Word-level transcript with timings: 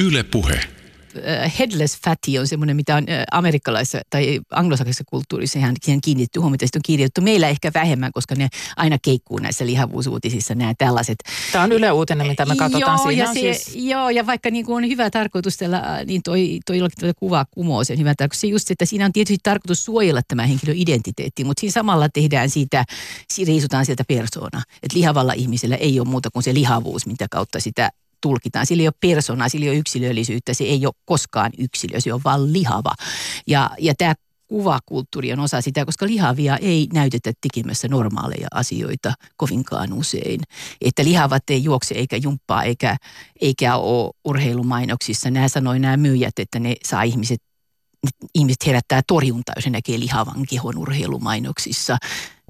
Yle 0.00 0.22
Puhe. 0.22 0.60
Headless 1.58 1.98
fatty 2.04 2.38
on 2.38 2.46
semmoinen, 2.46 2.76
mitä 2.76 2.96
on 2.96 3.06
amerikkalaisessa 3.32 4.00
tai 4.10 4.40
anglosaksisessa 4.50 5.04
kulttuurissa 5.06 5.58
ihan 5.58 5.76
kiinnitetty 6.04 6.40
huomiota. 6.40 6.66
Sitten 6.66 6.78
on 6.78 6.82
kirjoitettu 6.86 7.20
meillä 7.20 7.48
ehkä 7.48 7.70
vähemmän, 7.74 8.12
koska 8.12 8.34
ne 8.34 8.48
aina 8.76 8.98
keikkuu 9.02 9.38
näissä 9.38 9.66
lihavuusuutisissa 9.66 10.54
nämä 10.54 10.74
tällaiset. 10.78 11.18
Tämä 11.52 11.64
on 11.64 11.72
Yle 11.72 11.92
Uutinen, 11.92 12.26
mitä 12.26 12.46
me 12.46 12.56
katsotaan 12.56 12.98
joo, 12.98 13.06
siinä 13.06 13.24
ja, 13.24 13.34
se, 13.34 13.40
siis... 13.40 13.76
joo, 13.76 14.10
ja 14.10 14.26
vaikka 14.26 14.50
niin 14.50 14.66
kuin 14.66 14.84
on 14.84 14.90
hyvä 14.90 15.10
tarkoitus 15.10 15.56
tällä, 15.56 16.04
niin 16.06 16.22
toi, 16.22 16.60
toi 16.66 16.78
jollakin 16.78 16.96
tavalla 16.96 17.14
kuvaa 17.18 17.46
kumoo 17.50 17.84
sen 17.84 17.98
hyvä 17.98 18.14
tarkoitus. 18.14 18.40
Se 18.40 18.46
just, 18.46 18.70
että 18.70 18.84
siinä 18.84 19.04
on 19.04 19.12
tietysti 19.12 19.38
tarkoitus 19.42 19.84
suojella 19.84 20.20
tämä 20.28 20.46
henkilön 20.46 20.76
identiteetti, 20.76 21.44
mutta 21.44 21.60
siinä 21.60 21.72
samalla 21.72 22.08
tehdään 22.08 22.50
siitä, 22.50 22.84
riisutaan 23.46 23.86
sieltä 23.86 24.04
persoona. 24.08 24.62
Että 24.82 24.98
lihavalla 24.98 25.32
ihmisellä 25.32 25.76
ei 25.76 26.00
ole 26.00 26.08
muuta 26.08 26.30
kuin 26.30 26.42
se 26.42 26.54
lihavuus, 26.54 27.06
mitä 27.06 27.26
kautta 27.30 27.60
sitä 27.60 27.90
tulkitaan. 28.20 28.66
Sillä 28.66 28.80
ei 28.80 28.88
ole 28.88 28.94
persoonaa, 29.00 29.48
sillä 29.48 29.64
ei 29.64 29.70
ole 29.70 29.78
yksilöllisyyttä, 29.78 30.54
se 30.54 30.64
ei 30.64 30.86
ole 30.86 30.94
koskaan 31.04 31.50
yksilö, 31.58 32.00
se 32.00 32.12
on 32.12 32.20
vaan 32.24 32.52
lihava. 32.52 32.94
Ja, 33.46 33.70
ja 33.78 33.94
tämä 33.98 34.14
kuvakulttuuri 34.50 35.32
on 35.32 35.40
osa 35.40 35.60
sitä, 35.60 35.84
koska 35.84 36.06
lihavia 36.06 36.56
ei 36.56 36.88
näytetä 36.92 37.32
tekemässä 37.40 37.88
normaaleja 37.88 38.48
asioita 38.54 39.12
kovinkaan 39.36 39.92
usein. 39.92 40.40
Että 40.80 41.04
lihavat 41.04 41.50
ei 41.50 41.64
juokse 41.64 41.94
eikä 41.94 42.16
jumppaa 42.16 42.62
eikä, 42.62 42.96
eikä 43.40 43.76
ole 43.76 44.10
urheilumainoksissa. 44.24 45.30
Nämä 45.30 45.48
sanoi 45.48 45.78
nämä 45.78 45.96
myyjät, 45.96 46.38
että 46.38 46.58
ne 46.58 46.74
saa 46.84 47.02
ihmiset 47.02 47.42
ihmiset 48.34 48.66
herättää 48.66 49.00
torjuntaa, 49.06 49.52
jos 49.56 49.64
ne 49.64 49.70
näkee 49.70 50.00
lihavan 50.00 50.46
kehon 50.50 50.78
urheilumainoksissa 50.78 51.98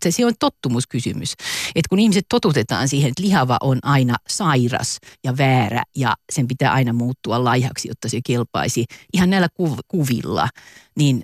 se, 0.08 0.26
on 0.26 0.32
tottumuskysymys. 0.38 1.32
Että 1.74 1.88
kun 1.88 1.98
ihmiset 1.98 2.26
totutetaan 2.28 2.88
siihen, 2.88 3.08
että 3.08 3.22
lihava 3.22 3.58
on 3.60 3.78
aina 3.82 4.16
sairas 4.28 4.98
ja 5.24 5.36
väärä 5.38 5.82
ja 5.96 6.14
sen 6.32 6.48
pitää 6.48 6.72
aina 6.72 6.92
muuttua 6.92 7.44
laihaksi, 7.44 7.88
jotta 7.88 8.08
se 8.08 8.20
kelpaisi 8.26 8.84
ihan 9.12 9.30
näillä 9.30 9.48
kuv- 9.62 9.84
kuvilla, 9.88 10.48
niin 10.96 11.22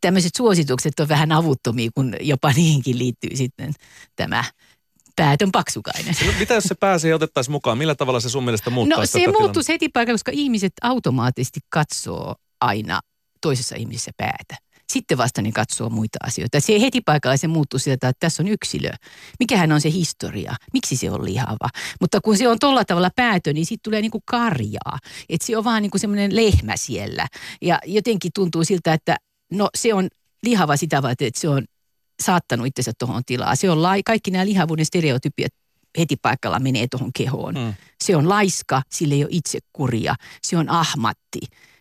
tämmöiset 0.00 0.34
suositukset 0.36 1.00
on 1.00 1.08
vähän 1.08 1.32
avuttomia, 1.32 1.90
kun 1.94 2.14
jopa 2.20 2.52
niihinkin 2.52 2.98
liittyy 2.98 3.36
sitten 3.36 3.72
tämä 4.16 4.44
päätön 5.16 5.52
paksukainen. 5.52 6.14
No, 6.26 6.32
mitä 6.38 6.54
jos 6.54 6.64
se 6.64 6.74
pääsi 6.74 7.08
ja 7.08 7.14
otettaisiin 7.14 7.52
mukaan? 7.52 7.78
Millä 7.78 7.94
tavalla 7.94 8.20
se 8.20 8.28
sun 8.28 8.44
mielestä 8.44 8.70
muuttaa 8.70 8.98
No 8.98 9.06
se 9.06 9.26
muuttuisi 9.40 9.72
heti 9.72 9.88
paikalla, 9.88 10.14
koska 10.14 10.32
ihmiset 10.34 10.72
automaattisesti 10.82 11.60
katsoo 11.68 12.34
aina 12.60 13.00
toisessa 13.40 13.76
ihmisessä 13.76 14.10
päätä 14.16 14.56
sitten 14.90 15.18
vasta 15.18 15.42
ne 15.42 15.52
katsoo 15.52 15.90
muita 15.90 16.18
asioita. 16.26 16.60
Se 16.60 16.80
heti 16.80 17.00
paikalla 17.00 17.36
se 17.36 17.48
muuttuu 17.48 17.78
sieltä, 17.78 18.08
että 18.08 18.20
tässä 18.20 18.42
on 18.42 18.48
yksilö. 18.48 18.90
Mikähän 19.38 19.72
on 19.72 19.80
se 19.80 19.90
historia? 19.90 20.54
Miksi 20.72 20.96
se 20.96 21.10
on 21.10 21.24
lihava? 21.24 21.68
Mutta 22.00 22.20
kun 22.20 22.36
se 22.36 22.48
on 22.48 22.58
tolla 22.58 22.84
tavalla 22.84 23.10
päätö, 23.16 23.52
niin 23.52 23.66
sitten 23.66 23.90
tulee 23.90 24.00
niinku 24.00 24.22
karjaa. 24.24 24.98
Että 25.28 25.46
se 25.46 25.56
on 25.56 25.64
vaan 25.64 25.82
niinku 25.82 25.98
semmoinen 25.98 26.36
lehmä 26.36 26.76
siellä. 26.76 27.26
Ja 27.62 27.78
jotenkin 27.86 28.30
tuntuu 28.34 28.64
siltä, 28.64 28.92
että 28.92 29.16
no 29.52 29.68
se 29.74 29.94
on 29.94 30.08
lihava 30.42 30.76
sitä 30.76 31.02
varten, 31.02 31.28
että 31.28 31.40
se 31.40 31.48
on 31.48 31.64
saattanut 32.22 32.66
itsensä 32.66 32.92
tuohon 32.98 33.22
tilaan. 33.26 33.56
Se 33.56 33.70
on 33.70 33.82
lai, 33.82 34.02
kaikki 34.02 34.30
nämä 34.30 34.46
lihavuuden 34.46 34.86
stereotypiat 34.86 35.52
heti 35.98 36.16
paikalla 36.16 36.58
menee 36.58 36.86
tuohon 36.90 37.12
kehoon. 37.12 37.54
Mm. 37.54 37.74
Se 38.04 38.16
on 38.16 38.28
laiska, 38.28 38.82
sille 38.92 39.14
ei 39.14 39.24
ole 39.24 39.30
itsekuria. 39.32 40.14
Se 40.42 40.56
on 40.56 40.68
ahmatti 40.68 41.40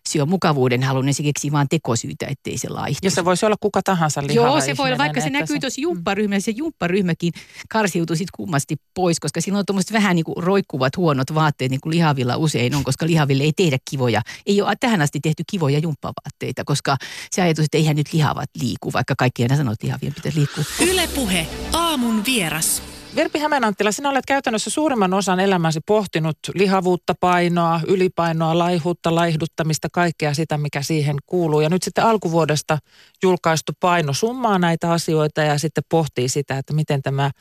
se 0.09 0.21
on 0.21 0.29
mukavuuden 0.29 0.83
halunen, 0.83 1.13
se 1.13 1.23
keksii 1.23 1.51
vaan 1.51 1.67
tekosyitä, 1.69 2.25
ettei 2.29 2.57
se 2.57 2.69
laihtuisi. 2.69 3.05
Ja 3.05 3.11
se 3.11 3.25
voisi 3.25 3.45
olla 3.45 3.55
kuka 3.59 3.81
tahansa 3.83 4.21
lihava 4.27 4.47
Joo, 4.47 4.61
se 4.61 4.77
voi 4.77 4.87
olla, 4.87 4.97
vaikka 4.97 5.21
se 5.21 5.29
näkyy 5.29 5.59
tuossa 5.59 5.81
jumpparyhmässä, 5.81 6.45
se 6.45 6.51
jumpparyhmäkin 6.57 7.33
karsiutuu 7.69 8.15
sitten 8.15 8.33
kummasti 8.35 8.75
pois, 8.93 9.19
koska 9.19 9.41
silloin 9.41 9.59
on 9.59 9.65
tuommoiset 9.65 9.93
vähän 9.93 10.15
niin 10.15 10.25
kuin 10.25 10.43
roikkuvat 10.43 10.97
huonot 10.97 11.35
vaatteet, 11.35 11.71
niin 11.71 11.81
kuin 11.81 11.95
lihavilla 11.95 12.37
usein 12.37 12.75
on, 12.75 12.83
koska 12.83 13.05
lihaville 13.05 13.43
ei 13.43 13.53
tehdä 13.55 13.77
kivoja. 13.89 14.21
Ei 14.45 14.61
ole 14.61 14.73
tähän 14.79 15.01
asti 15.01 15.19
tehty 15.19 15.43
kivoja 15.51 15.79
jumppavaatteita, 15.79 16.63
koska 16.65 16.97
se 17.31 17.41
ajatus, 17.41 17.65
että 17.65 17.77
eihän 17.77 17.95
nyt 17.95 18.13
lihavat 18.13 18.49
liiku, 18.61 18.93
vaikka 18.93 19.13
kaikki 19.17 19.43
aina 19.43 19.57
sanoo, 19.57 19.73
että 19.73 19.87
lihavien 19.87 20.13
pitäisi 20.13 20.37
liikkua. 20.37 20.63
Ylepuhe 20.91 21.47
aamun 21.73 22.25
vieras. 22.25 22.88
Verpi 23.15 23.39
Hämeenanttila, 23.39 23.91
sinä 23.91 24.09
olet 24.09 24.25
käytännössä 24.25 24.69
suurimman 24.69 25.13
osan 25.13 25.39
elämäsi 25.39 25.79
pohtinut 25.85 26.37
lihavuutta, 26.55 27.13
painoa, 27.19 27.81
ylipainoa, 27.87 28.57
laihuutta, 28.57 29.15
laihduttamista, 29.15 29.87
kaikkea 29.93 30.33
sitä, 30.33 30.57
mikä 30.57 30.81
siihen 30.81 31.15
kuuluu. 31.25 31.61
Ja 31.61 31.69
nyt 31.69 31.83
sitten 31.83 32.03
alkuvuodesta 32.03 32.77
julkaistu 33.23 33.71
paino 33.79 34.13
summaa 34.13 34.59
näitä 34.59 34.91
asioita 34.91 35.41
ja 35.41 35.57
sitten 35.57 35.83
pohtii 35.89 36.29
sitä, 36.29 36.57
että 36.57 36.73
miten 36.73 37.01
tämä 37.01 37.31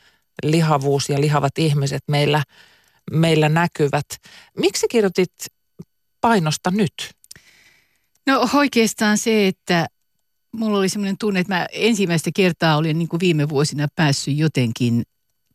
lihavuus 0.43 1.09
ja 1.09 1.21
lihavat 1.21 1.59
ihmiset 1.59 2.03
meillä, 2.09 2.43
meillä 3.13 3.49
näkyvät. 3.49 4.07
Miksi 4.59 4.87
kirjoitit 4.91 5.35
painosta 6.21 6.71
nyt? 6.71 6.93
No 8.27 8.49
oikeastaan 8.55 9.19
se, 9.19 9.47
että 9.47 9.87
mulla 10.53 10.79
oli 10.79 10.89
semmoinen 10.89 11.19
tunne, 11.19 11.41
että 11.41 11.55
mä 11.55 11.67
ensimmäistä 11.73 12.31
kertaa 12.35 12.77
olin 12.77 12.99
niin 12.99 13.09
kuin 13.09 13.21
viime 13.21 13.49
vuosina 13.49 13.89
päässyt 13.97 14.37
jotenkin 14.37 15.03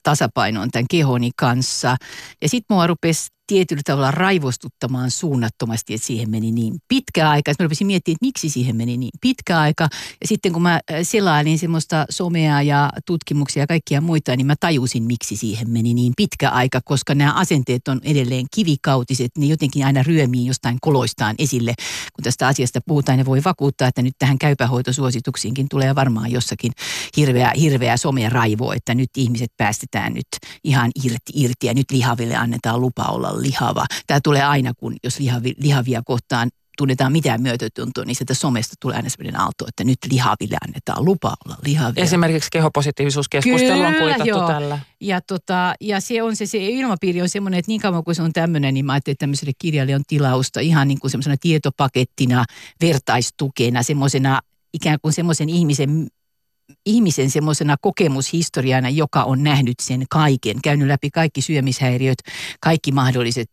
tasapainoon 0.04 0.72
tämän 0.72 0.86
kehoni 0.90 1.32
kanssa. 1.36 1.96
Ja 2.42 2.50
sitten 2.50 2.76
mua 2.76 2.88
rupesi 2.88 3.28
tietyllä 3.54 3.82
tavalla 3.86 4.12
raivostuttamaan 4.12 5.12
suunnattomasti, 5.12 5.94
että 5.94 6.08
siihen 6.08 6.30
meni 6.30 6.52
niin 6.52 6.74
pitkä 6.88 7.30
aika. 7.30 7.52
Sitten 7.52 7.64
mä 7.64 7.68
rupesin 7.68 7.88
miettimään, 7.88 8.16
että 8.16 8.26
miksi 8.26 8.50
siihen 8.50 8.76
meni 8.76 8.98
niin 8.98 9.12
pitkä 9.22 9.60
aika. 9.60 9.88
Ja 10.22 10.28
sitten 10.28 10.54
kun 10.54 10.62
mä 10.62 10.74
äh, 10.74 10.82
selailin 11.04 11.60
semmoista 11.60 12.06
somea 12.10 12.62
ja 12.62 12.90
tutkimuksia 13.06 13.64
ja 13.64 13.68
kaikkia 13.68 14.02
muita, 14.02 14.36
niin 14.36 14.48
mä 14.48 14.56
tajusin, 14.60 15.04
miksi 15.04 15.38
siihen 15.38 15.70
meni 15.70 15.94
niin 15.94 16.14
pitkä 16.18 16.50
aika, 16.50 16.82
koska 16.86 17.16
nämä 17.16 17.34
asenteet 17.34 17.88
on 17.88 18.02
edelleen 18.04 18.46
kivikautiset. 18.56 19.32
Ne 19.38 19.46
jotenkin 19.46 19.86
aina 19.86 20.04
ryömii 20.04 20.46
jostain 20.46 20.78
koloistaan 20.82 21.36
esille. 21.40 21.74
Kun 22.14 22.24
tästä 22.24 22.48
asiasta 22.48 22.80
puhutaan, 22.88 23.18
ne 23.18 23.26
voi 23.26 23.42
vakuuttaa, 23.46 23.88
että 23.88 24.02
nyt 24.02 24.16
tähän 24.20 24.38
käypähoitosuosituksiinkin 24.38 25.70
tulee 25.70 25.96
varmaan 25.96 26.32
jossakin 26.32 26.72
hirveä, 27.18 27.52
hirveä 27.60 27.98
someraivo, 27.98 28.72
että 28.72 28.96
nyt 28.96 29.10
ihmiset 29.18 29.52
päästetään 29.58 30.14
nyt 30.14 30.28
ihan 30.64 30.92
irti, 31.04 31.32
irti 31.34 31.68
ja 31.68 31.74
nyt 31.74 31.92
lihaville 31.92 32.36
annetaan 32.36 32.82
lupa 32.82 33.04
olla 33.04 33.42
lihava. 33.44 33.86
Tämä 34.08 34.20
tulee 34.24 34.44
aina, 34.44 34.74
kun 34.74 34.96
jos 35.04 35.20
lihavi, 35.20 35.54
lihavia 35.58 36.02
kohtaan 36.06 36.50
tunnetaan 36.78 37.12
mitään 37.12 37.42
myötätuntoa, 37.42 38.06
niin 38.06 38.16
sieltä 38.16 38.34
somesta 38.34 38.76
tulee 38.80 38.96
aina 38.96 39.10
sellainen 39.10 39.40
aalto, 39.42 39.66
että 39.68 39.84
nyt 39.84 39.98
lihaville 40.12 40.58
annetaan 40.68 41.06
lupa 41.06 41.34
olla 41.46 41.58
lihavia. 41.66 42.04
Esimerkiksi 42.04 42.50
kehopositiivisuuskeskustelu 42.52 43.82
on 43.82 43.94
kuitattu 43.94 44.28
joo. 44.28 44.48
tällä. 44.48 44.80
Ja, 45.02 45.22
tota, 45.22 45.74
ja 45.82 46.00
se 46.00 46.24
on 46.24 46.36
se, 46.36 46.46
se 46.46 46.58
ilmapiiri 46.58 47.22
on 47.22 47.30
semmoinen, 47.30 47.60
että 47.60 47.70
niin 47.70 47.82
kauan 47.82 48.04
kuin 48.04 48.16
se 48.16 48.22
on 48.22 48.34
tämmöinen, 48.34 48.74
niin 48.74 48.86
mä 48.86 48.94
ajattelin, 48.94 49.14
että 49.14 49.24
tämmöiselle 49.24 49.54
kirjalle 49.58 49.96
on 49.96 50.04
tilausta 50.08 50.60
ihan 50.60 50.88
niin 50.88 51.00
kuin 51.00 51.12
semmoisena 51.12 51.36
tietopakettina, 51.42 52.46
vertaistukena, 52.82 53.84
semmoisena 53.84 54.40
ikään 54.74 54.98
kuin 55.02 55.14
semmoisen 55.14 55.50
ihmisen 55.50 56.08
ihmisen 56.86 57.30
semmoisena 57.30 57.76
kokemushistoriana, 57.82 58.90
joka 58.90 59.24
on 59.24 59.44
nähnyt 59.44 59.80
sen 59.82 60.04
kaiken, 60.10 60.62
käynyt 60.64 60.88
läpi 60.88 61.10
kaikki 61.10 61.42
syömishäiriöt, 61.42 62.18
kaikki 62.60 62.92
mahdolliset, 62.92 63.50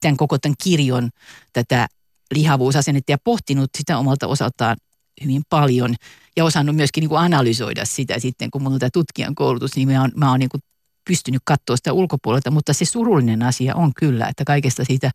tämän 0.00 0.16
koko 0.16 0.38
tämän 0.38 0.54
kirjon 0.62 1.10
tätä 1.52 1.88
lihavuusasennetta 2.34 3.12
ja 3.12 3.18
pohtinut 3.24 3.70
sitä 3.78 3.98
omalta 3.98 4.26
osaltaan 4.26 4.76
hyvin 5.22 5.42
paljon 5.48 5.94
ja 6.36 6.44
osannut 6.44 6.76
myöskin 6.76 7.02
niin 7.02 7.08
kuin 7.08 7.20
analysoida 7.20 7.84
sitä 7.84 8.18
sitten, 8.18 8.50
kun 8.50 8.62
mulla 8.62 8.74
on 8.74 8.80
tämä 8.80 8.90
tutkijan 8.92 9.34
koulutus, 9.34 9.76
niin 9.76 9.88
mä 9.88 10.00
oon, 10.00 10.12
mä 10.16 10.30
oon 10.30 10.38
niin 10.38 10.48
kuin 10.48 10.60
pystynyt 11.04 11.42
katsoa 11.44 11.76
sitä 11.76 11.92
ulkopuolelta, 11.92 12.50
mutta 12.50 12.72
se 12.72 12.84
surullinen 12.84 13.42
asia 13.42 13.74
on 13.74 13.92
kyllä, 13.96 14.28
että 14.28 14.44
kaikesta 14.44 14.84
siitä 14.84 15.10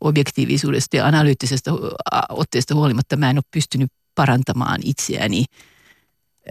objektiivisuudesta 0.00 0.96
ja 0.96 1.06
analyyttisesta 1.06 1.70
otteesta 2.28 2.74
huolimatta 2.74 3.16
mä 3.16 3.30
en 3.30 3.36
ole 3.36 3.44
pystynyt 3.50 3.92
parantamaan 4.14 4.80
itseäni 4.84 5.44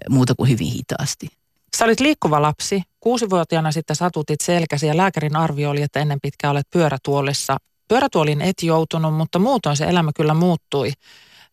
muuta 0.10 0.36
kuin 0.36 0.50
hyvin 0.50 0.72
hitaasti. 0.72 1.28
Sä 1.78 1.86
olit 1.86 2.00
liikkuva 2.00 2.42
lapsi. 2.42 2.84
Kuusivuotiaana 3.00 3.72
sitten 3.72 3.96
satutit 3.96 4.42
selkäsi 4.42 4.88
ja 4.88 4.98
lääkärin 4.98 5.36
arvio 5.36 5.70
oli, 5.70 5.82
että 5.82 6.00
ennen 6.00 6.20
pitkään 6.22 6.52
olet 6.52 6.70
pyörätuolissa. 6.70 7.58
Pyörätuolin 7.88 8.42
et 8.42 8.64
joutunut, 8.64 9.14
mutta 9.14 9.40
muutoin 9.40 9.78
se 9.78 9.86
elämä 9.86 10.12
kyllä 10.16 10.34
muuttui. 10.34 10.92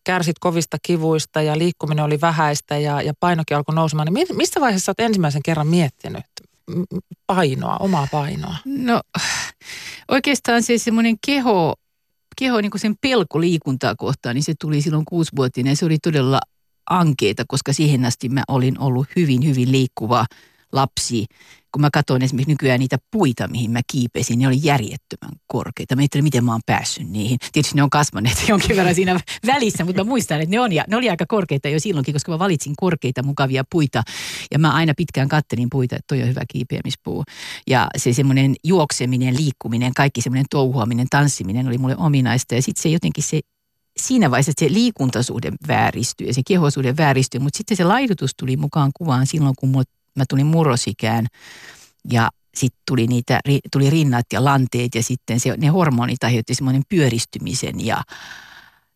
Kärsit 0.03 0.39
kovista 0.39 0.77
kivuista 0.81 1.41
ja 1.41 1.57
liikkuminen 1.57 2.05
oli 2.05 2.21
vähäistä 2.21 2.77
ja, 2.77 3.01
ja 3.01 3.13
painokin 3.19 3.57
alkoi 3.57 3.75
nousemaan. 3.75 4.07
Niin 4.13 4.37
missä 4.37 4.61
vaiheessa 4.61 4.89
olet 4.89 4.99
ensimmäisen 4.99 5.43
kerran 5.43 5.67
miettinyt 5.67 6.25
painoa, 7.27 7.77
omaa 7.77 8.07
painoa? 8.11 8.55
No 8.65 9.01
oikeastaan 10.11 10.63
se 10.63 10.77
semmoinen 10.77 11.15
keho, 11.25 11.75
keho 12.37 12.61
niin 12.61 12.71
kuin 12.71 12.81
sen 12.81 12.95
pelko 13.01 13.41
liikuntaa 13.41 13.95
kohtaan, 13.95 14.35
niin 14.35 14.43
se 14.43 14.53
tuli 14.59 14.81
silloin 14.81 15.05
kuusivuotiaana 15.05 15.71
ja 15.71 15.75
se 15.75 15.85
oli 15.85 15.97
todella 15.99 16.39
ankeita, 16.89 17.43
koska 17.47 17.73
siihen 17.73 18.05
asti 18.05 18.29
mä 18.29 18.43
olin 18.47 18.79
ollut 18.79 19.07
hyvin, 19.15 19.45
hyvin 19.45 19.71
liikkuva 19.71 20.25
lapsi, 20.71 21.25
kun 21.71 21.81
mä 21.81 21.89
katsoin 21.93 22.21
esimerkiksi 22.21 22.51
nykyään 22.51 22.79
niitä 22.79 22.97
puita, 23.11 23.47
mihin 23.47 23.71
mä 23.71 23.79
kiipesin, 23.91 24.39
ne 24.39 24.47
oli 24.47 24.59
järjettömän 24.63 25.31
korkeita. 25.47 25.95
Mä 25.95 26.01
ajattelin, 26.01 26.23
miten 26.23 26.45
mä 26.45 26.51
oon 26.51 26.61
päässyt 26.65 27.09
niihin. 27.09 27.37
Tietysti 27.51 27.75
ne 27.75 27.83
on 27.83 27.89
kasvaneet 27.89 28.43
jonkin 28.49 28.75
verran 28.75 28.95
siinä 28.95 29.19
välissä, 29.45 29.85
mutta 29.85 30.03
mä 30.03 30.09
muistan, 30.09 30.41
että 30.41 30.55
ne, 30.55 30.59
on, 30.59 30.73
ja 30.73 30.83
ne 30.87 30.97
oli 30.97 31.09
aika 31.09 31.25
korkeita 31.27 31.69
jo 31.69 31.79
silloinkin, 31.79 32.13
koska 32.13 32.31
mä 32.31 32.39
valitsin 32.39 32.73
korkeita, 32.77 33.23
mukavia 33.23 33.63
puita. 33.71 34.03
Ja 34.51 34.59
mä 34.59 34.71
aina 34.71 34.93
pitkään 34.97 35.27
kattelin 35.27 35.67
puita, 35.71 35.95
että 35.95 36.07
toi 36.07 36.21
on 36.21 36.29
hyvä 36.29 36.41
kiipeämispuu. 36.51 37.23
Ja 37.67 37.87
se 37.97 38.13
semmoinen 38.13 38.55
juokseminen, 38.63 39.37
liikkuminen, 39.37 39.93
kaikki 39.93 40.21
semmoinen 40.21 40.45
touhuaminen, 40.49 41.07
tanssiminen 41.09 41.67
oli 41.67 41.77
mulle 41.77 41.97
ominaista. 41.97 42.55
Ja 42.55 42.61
sitten 42.61 42.81
se 42.81 42.89
jotenkin 42.89 43.23
se 43.23 43.39
siinä 44.01 44.31
vaiheessa 44.31 44.51
se 44.59 44.73
liikuntasuhde 44.73 45.51
vääristyi 45.67 46.27
ja 46.27 46.33
se 46.33 46.41
kehosuhde 46.47 46.97
vääristyi, 46.97 47.39
mutta 47.39 47.57
sitten 47.57 47.77
se 47.77 47.83
laidutus 47.83 48.31
tuli 48.37 48.57
mukaan 48.57 48.91
kuvaan 48.93 49.27
silloin, 49.27 49.55
kun 49.59 49.69
mä 50.15 50.23
tulin 50.29 50.45
murrosikään 50.45 51.25
ja 52.11 52.29
sitten 52.55 52.81
tuli, 52.87 53.07
niitä, 53.07 53.39
tuli 53.71 53.89
rinnat 53.89 54.25
ja 54.33 54.43
lanteet 54.43 54.95
ja 54.95 55.03
sitten 55.03 55.39
se, 55.39 55.57
ne 55.57 55.67
hormonit 55.67 56.23
aiheutti 56.23 56.55
semmoinen 56.55 56.83
pyöristymisen 56.89 57.85
ja 57.85 58.03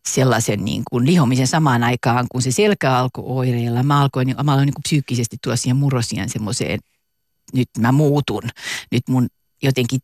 sellaisen 0.08 0.66
niin 0.66 0.84
kuin 0.90 1.06
lihomisen 1.06 1.48
samaan 1.48 1.84
aikaan, 1.84 2.26
kun 2.32 2.42
se 2.42 2.52
selkä 2.52 2.98
alkoi 2.98 3.24
oireilla. 3.28 3.84
Mä 3.84 4.02
alkoin, 4.02 4.36
mä 4.44 4.54
aloin 4.54 4.66
niin 4.66 4.74
kuin 4.74 4.84
psyykkisesti 4.84 5.38
tulla 5.44 5.56
siihen 5.56 5.78
murrosian 5.78 6.30
semmoiseen, 6.30 6.80
nyt 7.54 7.70
mä 7.80 7.92
muutun, 7.92 8.44
nyt 8.92 9.04
mun 9.10 9.28
jotenkin 9.64 10.00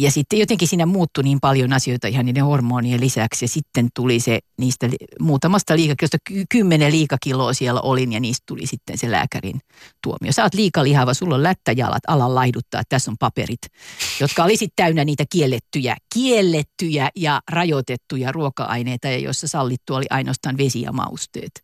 ja 0.00 0.10
sitten 0.10 0.38
jotenkin 0.38 0.68
siinä 0.68 0.86
muuttui 0.86 1.24
niin 1.24 1.40
paljon 1.40 1.72
asioita 1.72 2.08
ihan 2.08 2.26
niiden 2.26 2.44
hormonien 2.44 3.00
lisäksi. 3.00 3.44
Ja 3.44 3.48
sitten 3.48 3.88
tuli 3.94 4.20
se 4.20 4.38
niistä 4.58 4.88
muutamasta 5.20 5.76
liikakilosta, 5.76 6.18
kymmenen 6.48 6.92
liikakiloa 6.92 7.52
siellä 7.52 7.80
olin 7.80 8.12
ja 8.12 8.20
niistä 8.20 8.44
tuli 8.46 8.66
sitten 8.66 8.98
se 8.98 9.10
lääkärin 9.10 9.60
tuomio. 10.02 10.32
Sä 10.32 10.42
oot 10.42 10.54
liikalihava, 10.54 11.14
sulla 11.14 11.34
on 11.34 11.42
lättäjalat, 11.42 12.02
ala 12.06 12.34
laiduttaa, 12.34 12.82
tässä 12.88 13.10
on 13.10 13.16
paperit, 13.18 13.60
jotka 14.20 14.44
oli 14.44 14.56
sitten 14.56 14.84
täynnä 14.84 15.04
niitä 15.04 15.24
kiellettyjä, 15.32 15.96
kiellettyjä 16.14 17.10
ja 17.16 17.40
rajoitettuja 17.50 18.32
ruoka-aineita, 18.32 19.08
ja 19.08 19.18
joissa 19.18 19.48
sallittu 19.48 19.94
oli 19.94 20.06
ainoastaan 20.10 20.58
vesi 20.58 20.82
ja 20.82 20.92
mausteet. 20.92 21.62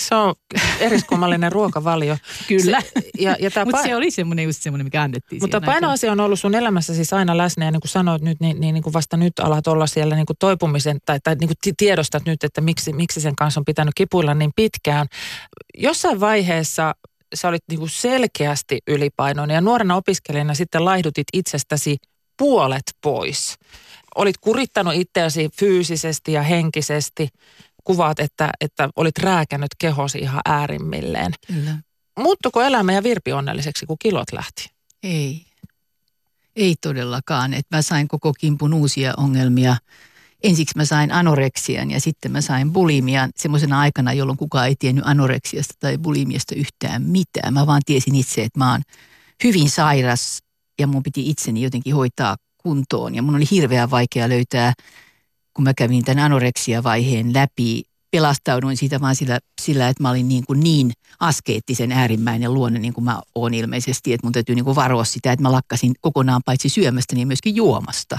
Se 0.00 0.14
on 0.14 0.34
eriskummallinen 0.80 1.52
ruokavalio. 1.52 2.16
Kyllä. 2.48 2.80
Se, 2.80 2.90
ja, 3.18 3.36
ja 3.40 3.50
Mutta 3.64 3.82
se 3.82 3.96
oli 3.96 4.10
semmoinen 4.10 4.44
just 4.44 4.62
semmoinen, 4.62 4.86
mikä 4.86 5.02
annettiin 5.02 5.42
Mutta 5.42 5.60
painoasia 5.60 6.12
on 6.12 6.20
ollut 6.20 6.40
sun 6.40 6.54
elämässä 6.54 6.94
siis 6.94 7.12
aina 7.12 7.36
läsnä 7.36 7.64
ja 7.64 7.70
niin 7.70 7.80
kuin 7.80 7.90
sanoit 7.90 8.22
nyt, 8.22 8.40
niin, 8.40 8.60
niin, 8.60 8.72
niin 8.74 8.82
kuin 8.82 8.92
vasta 8.92 9.16
nyt 9.16 9.38
alat 9.38 9.66
olla 9.66 9.86
siellä 9.86 10.14
niin 10.14 10.26
kuin 10.26 10.36
toipumisen 10.38 10.98
tai, 11.04 11.18
tai 11.24 11.34
niin 11.34 11.48
kuin 11.48 11.74
tiedostat 11.76 12.24
nyt, 12.26 12.44
että 12.44 12.60
miksi, 12.60 12.92
miksi 12.92 13.20
sen 13.20 13.36
kanssa 13.36 13.60
on 13.60 13.64
pitänyt 13.64 13.94
kipuilla 13.94 14.34
niin 14.34 14.52
pitkään. 14.56 15.06
Jossain 15.78 16.20
vaiheessa 16.20 16.94
sä 17.34 17.48
olit 17.48 17.64
niin 17.68 17.78
kuin 17.78 17.90
selkeästi 17.90 18.78
ylipainoinen 18.86 19.54
ja 19.54 19.60
nuorena 19.60 19.96
opiskelijana 19.96 20.54
sitten 20.54 20.84
laihdutit 20.84 21.26
itsestäsi 21.32 21.96
puolet 22.36 22.82
pois. 23.02 23.58
Olit 24.14 24.38
kurittanut 24.40 24.94
itseäsi 24.94 25.48
fyysisesti 25.58 26.32
ja 26.32 26.42
henkisesti 26.42 27.28
kuvaat, 27.86 28.20
että, 28.20 28.50
että 28.60 28.88
olit 28.96 29.18
rääkännyt 29.18 29.70
kehosi 29.78 30.18
ihan 30.18 30.40
äärimmilleen. 30.44 31.32
Kyllä. 31.46 31.78
Muuttuko 32.18 32.62
elämä 32.62 32.92
ja 32.92 33.02
Virpi 33.02 33.32
onnelliseksi, 33.32 33.86
kun 33.86 33.96
kilot 33.98 34.32
lähti? 34.32 34.70
Ei. 35.02 35.46
Ei 36.56 36.74
todellakaan. 36.80 37.54
Että 37.54 37.76
mä 37.76 37.82
sain 37.82 38.08
koko 38.08 38.32
kimpun 38.32 38.74
uusia 38.74 39.14
ongelmia. 39.16 39.76
Ensiksi 40.42 40.76
mä 40.76 40.84
sain 40.84 41.12
anoreksian 41.12 41.90
ja 41.90 42.00
sitten 42.00 42.32
mä 42.32 42.40
sain 42.40 42.72
bulimian 42.72 43.30
semmoisena 43.36 43.80
aikana, 43.80 44.12
jolloin 44.12 44.38
kukaan 44.38 44.68
ei 44.68 44.76
tiennyt 44.78 45.06
anoreksiasta 45.06 45.74
tai 45.80 45.98
bulimiasta 45.98 46.54
yhtään 46.54 47.02
mitään. 47.02 47.54
Mä 47.54 47.66
vaan 47.66 47.82
tiesin 47.86 48.14
itse, 48.14 48.42
että 48.42 48.58
mä 48.58 48.70
oon 48.70 48.82
hyvin 49.44 49.70
sairas 49.70 50.38
ja 50.80 50.86
mun 50.86 51.02
piti 51.02 51.30
itseni 51.30 51.62
jotenkin 51.62 51.94
hoitaa 51.94 52.36
kuntoon. 52.58 53.14
Ja 53.14 53.22
mun 53.22 53.36
oli 53.36 53.44
hirveän 53.50 53.90
vaikea 53.90 54.28
löytää 54.28 54.72
kun 55.56 55.64
mä 55.64 55.74
kävin 55.74 56.04
tämän 56.04 56.24
anoreksia-vaiheen 56.24 57.34
läpi, 57.34 57.82
pelastauduin 58.10 58.76
siitä 58.76 59.00
vaan 59.00 59.16
sillä, 59.16 59.38
sillä 59.62 59.88
että 59.88 60.02
mä 60.02 60.10
olin 60.10 60.28
niin, 60.28 60.46
kuin 60.46 60.60
niin 60.60 60.92
askeettisen 61.20 61.92
äärimmäinen 61.92 62.54
luonne, 62.54 62.78
niin 62.78 62.94
kuin 62.94 63.04
mä 63.04 63.20
oon 63.34 63.54
ilmeisesti, 63.54 64.12
että 64.12 64.26
mun 64.26 64.32
täytyy 64.32 64.54
niin 64.54 64.64
kuin 64.64 64.74
varoa 64.76 65.04
sitä, 65.04 65.32
että 65.32 65.42
mä 65.42 65.52
lakkasin 65.52 65.94
kokonaan 66.00 66.42
paitsi 66.44 66.68
syömästä, 66.68 67.14
niin 67.14 67.28
myöskin 67.28 67.56
juomasta. 67.56 68.18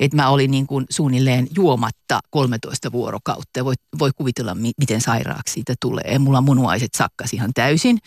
Että 0.00 0.16
mä 0.16 0.28
olin 0.28 0.50
niin 0.50 0.66
kuin 0.66 0.86
suunnilleen 0.90 1.46
juomatta 1.56 2.20
13 2.30 2.92
vuorokautta 2.92 3.64
voi, 3.64 3.74
voi 3.98 4.10
kuvitella, 4.16 4.54
miten 4.54 5.00
sairaaksi 5.00 5.52
siitä 5.52 5.74
tulee. 5.80 6.18
Mulla 6.18 6.40
munuaiset 6.40 6.94
sakkas 6.96 7.32
ihan 7.32 7.50
täysin 7.54 7.98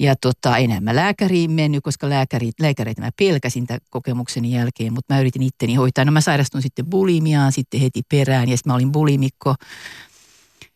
ja 0.00 0.14
tota, 0.16 0.56
enää 0.56 0.80
mä 0.80 0.96
lääkäriin 0.96 1.50
mennyt, 1.50 1.84
koska 1.84 2.08
lääkärit, 2.08 2.60
lääkäreitä 2.60 3.02
mä 3.02 3.10
pelkäsin 3.18 3.66
tämän 3.66 3.80
kokemukseni 3.90 4.54
jälkeen, 4.54 4.92
mutta 4.92 5.14
mä 5.14 5.20
yritin 5.20 5.42
itteni 5.42 5.74
hoitaa. 5.74 6.04
No 6.04 6.12
mä 6.12 6.20
sairastun 6.20 6.62
sitten 6.62 6.86
bulimiaan 6.86 7.52
sitten 7.52 7.80
heti 7.80 8.02
perään 8.08 8.48
ja 8.48 8.56
sitten 8.56 8.70
mä 8.70 8.74
olin 8.74 8.92
bulimikko 8.92 9.54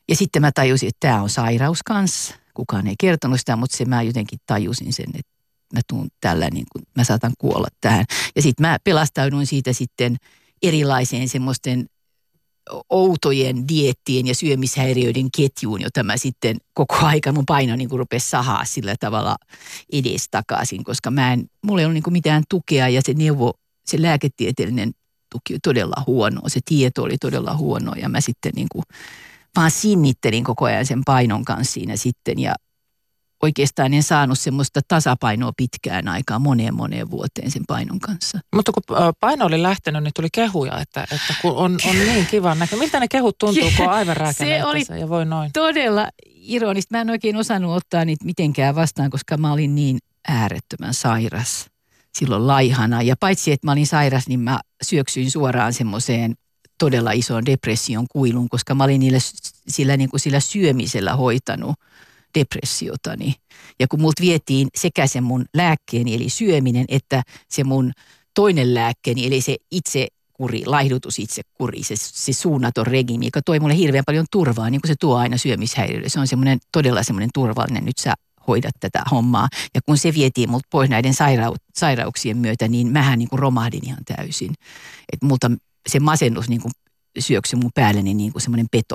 ja 0.09 0.17
sitten 0.17 0.43
mä 0.43 0.51
tajusin, 0.55 0.89
että 0.89 1.09
tämä 1.09 1.23
on 1.23 1.31
sairaus 1.31 1.83
kanssa. 1.83 2.35
Kukaan 2.55 2.87
ei 2.87 2.95
kertonut 3.01 3.41
sitä, 3.41 3.57
mutta 3.57 3.77
se 3.77 3.85
mä 3.85 4.03
jotenkin 4.03 4.39
tajusin 4.47 4.93
sen, 4.93 5.07
että 5.15 5.33
mä 5.75 5.81
tuun 5.89 6.09
tällä, 6.21 6.49
niin 6.51 6.67
kuin, 6.73 6.85
mä 6.97 7.05
saatan 7.05 7.33
kuolla 7.39 7.69
tähän. 7.81 8.05
Ja 8.37 8.43
sitten 8.43 8.67
mä 8.67 8.79
pelastauduin 8.85 9.47
siitä 9.47 9.73
sitten 9.73 10.17
erilaiseen 10.63 11.29
semmoisten 11.29 11.87
outojen 12.91 13.69
diettien 13.69 14.27
ja 14.27 14.35
syömishäiriöiden 14.35 15.29
ketjuun, 15.37 15.83
jota 15.83 16.03
mä 16.03 16.17
sitten 16.17 16.57
koko 16.75 16.97
aika 16.97 17.33
mun 17.33 17.47
paino 17.47 17.77
niin 17.77 17.89
kuin 17.89 17.99
rupesi 17.99 18.29
sahaa 18.29 18.65
sillä 18.65 18.95
tavalla 19.01 19.37
edes 19.93 20.29
takaisin, 20.31 20.85
koska 20.85 21.11
mä 21.11 21.33
en, 21.33 21.51
mulla 21.63 21.81
ei 21.81 21.85
ollut 21.85 21.95
niin 21.95 22.03
kuin 22.03 22.13
mitään 22.13 22.43
tukea 22.49 22.89
ja 22.89 23.01
se 23.05 23.15
neuvo, 23.15 23.53
se 23.87 24.03
lääketieteellinen 24.03 24.93
tuki 25.33 25.59
todella 25.63 26.03
huono, 26.07 26.41
se 26.47 26.61
tieto 26.65 27.03
oli 27.03 27.19
todella 27.19 27.57
huono 27.57 27.93
ja 27.95 28.09
mä 28.09 28.21
sitten 28.21 28.53
niin 28.57 28.69
kuin 28.73 28.83
vaan 29.57 29.71
sinnittelin 29.71 30.45
koko 30.45 30.65
ajan 30.65 30.87
sen 30.87 31.03
painon 31.07 31.45
kanssa 31.45 31.73
siinä 31.73 31.97
sitten 31.97 32.39
ja 32.39 32.55
oikeastaan 33.43 33.95
en 33.95 34.03
saanut 34.03 34.39
semmoista 34.39 34.81
tasapainoa 34.89 35.53
pitkään 35.57 36.09
aikaa 36.09 36.39
moneen 36.39 36.75
moneen 36.75 37.11
vuoteen 37.11 37.51
sen 37.51 37.63
painon 37.69 38.01
kanssa. 38.01 38.39
Mutta 38.55 38.73
kun 38.73 38.83
paino 39.21 39.47
oli 39.47 39.63
lähtenyt, 39.63 40.03
niin 40.03 40.13
tuli 40.17 40.29
kehuja, 40.33 40.81
että, 40.81 41.03
että 41.03 41.35
kun 41.43 41.57
on, 41.57 41.79
on 41.89 41.97
niin 41.99 42.27
kiva 42.27 42.55
näkö. 42.55 42.77
Miltä 42.77 43.01
ne 43.01 43.09
kehut 43.09 43.39
tuntuu, 43.39 43.71
kun 43.77 43.87
on 43.87 43.93
aivan 44.01 44.17
Se 44.35 44.65
oli 44.65 44.85
ja 45.01 45.09
voi 45.09 45.25
noin? 45.25 45.53
todella 45.53 46.09
ironista. 46.27 46.97
Mä 46.97 47.01
en 47.01 47.11
oikein 47.11 47.37
osannut 47.37 47.77
ottaa 47.77 48.05
niitä 48.05 48.25
mitenkään 48.25 48.75
vastaan, 48.75 49.11
koska 49.11 49.37
mä 49.37 49.53
olin 49.53 49.75
niin 49.75 49.99
äärettömän 50.29 50.95
sairas 50.95 51.67
silloin 52.19 52.47
laihana. 52.47 53.03
Ja 53.03 53.17
paitsi, 53.21 53.53
että 53.53 53.67
mä 53.67 53.73
olin 53.73 53.87
sairas, 53.87 54.29
niin 54.29 54.41
mä 54.41 54.61
syöksyin 54.83 55.31
suoraan 55.31 55.73
semmoiseen 55.73 56.35
todella 56.79 57.13
ison 57.13 57.47
depression 57.47 58.07
kuilun, 58.13 58.49
koska 58.49 58.75
mä 58.75 58.85
olin 58.85 59.01
niillä, 59.01 59.19
sillä, 59.69 59.97
niin 59.97 60.11
kuin 60.11 60.21
sillä 60.21 60.41
syömisellä 60.41 61.17
hoitanut 61.17 61.77
depressiotani. 62.39 63.35
Ja 63.81 63.89
kun 63.89 64.01
multa 64.01 64.23
vietiin 64.23 64.69
sekä 64.75 65.07
se 65.07 65.21
mun 65.21 65.45
lääkkeeni 65.55 66.15
eli 66.15 66.29
syöminen, 66.29 66.85
että 66.89 67.23
se 67.49 67.65
mun 67.65 67.93
toinen 68.35 68.75
lääkkeeni 68.75 69.27
eli 69.27 69.41
se 69.41 69.57
itse 69.71 70.07
kuri, 70.33 70.63
laihdutus 70.67 71.19
itse 71.19 71.43
kuri, 71.55 71.83
se, 71.83 71.95
se 71.97 72.33
suunnaton 72.33 72.87
regimi, 72.87 73.27
joka 73.27 73.41
toi 73.43 73.61
mulle 73.61 73.77
hirveän 73.77 74.05
paljon 74.07 74.27
turvaa, 74.33 74.71
niin 74.71 74.81
kuin 74.81 74.89
se 74.89 74.95
tuo 75.01 75.17
aina 75.17 75.37
syömishäiriöille. 75.37 76.09
Se 76.09 76.21
on 76.21 76.27
semmoinen 76.27 76.59
todella 76.73 77.03
semmoinen 77.03 77.31
turvallinen, 77.35 77.85
nyt 77.85 77.99
sä 77.99 78.15
hoidat 78.49 78.75
tätä 78.81 79.03
hommaa. 79.11 79.49
Ja 79.75 79.81
kun 79.87 79.99
se 79.99 80.15
vietiin 80.15 80.51
multa 80.51 80.69
pois 80.71 80.91
näiden 80.91 81.13
sairau- 81.13 81.57
sairauksien 81.75 82.37
myötä, 82.37 82.69
niin 82.69 82.93
mähän 82.93 83.19
niin 83.19 83.29
kuin 83.29 83.39
romahdin 83.39 83.87
ihan 83.87 84.05
täysin. 84.05 84.55
Että 85.13 85.27
multa 85.27 85.51
se 85.89 86.01
masennus 86.01 86.49
niin 86.49 86.61
kuin 86.61 86.73
syöksy 87.23 87.57
mun 87.57 87.71
päälleni 87.75 88.15
niin 88.15 88.33
kuin 88.33 88.43
semmoinen 88.43 88.67
peto. 88.71 88.95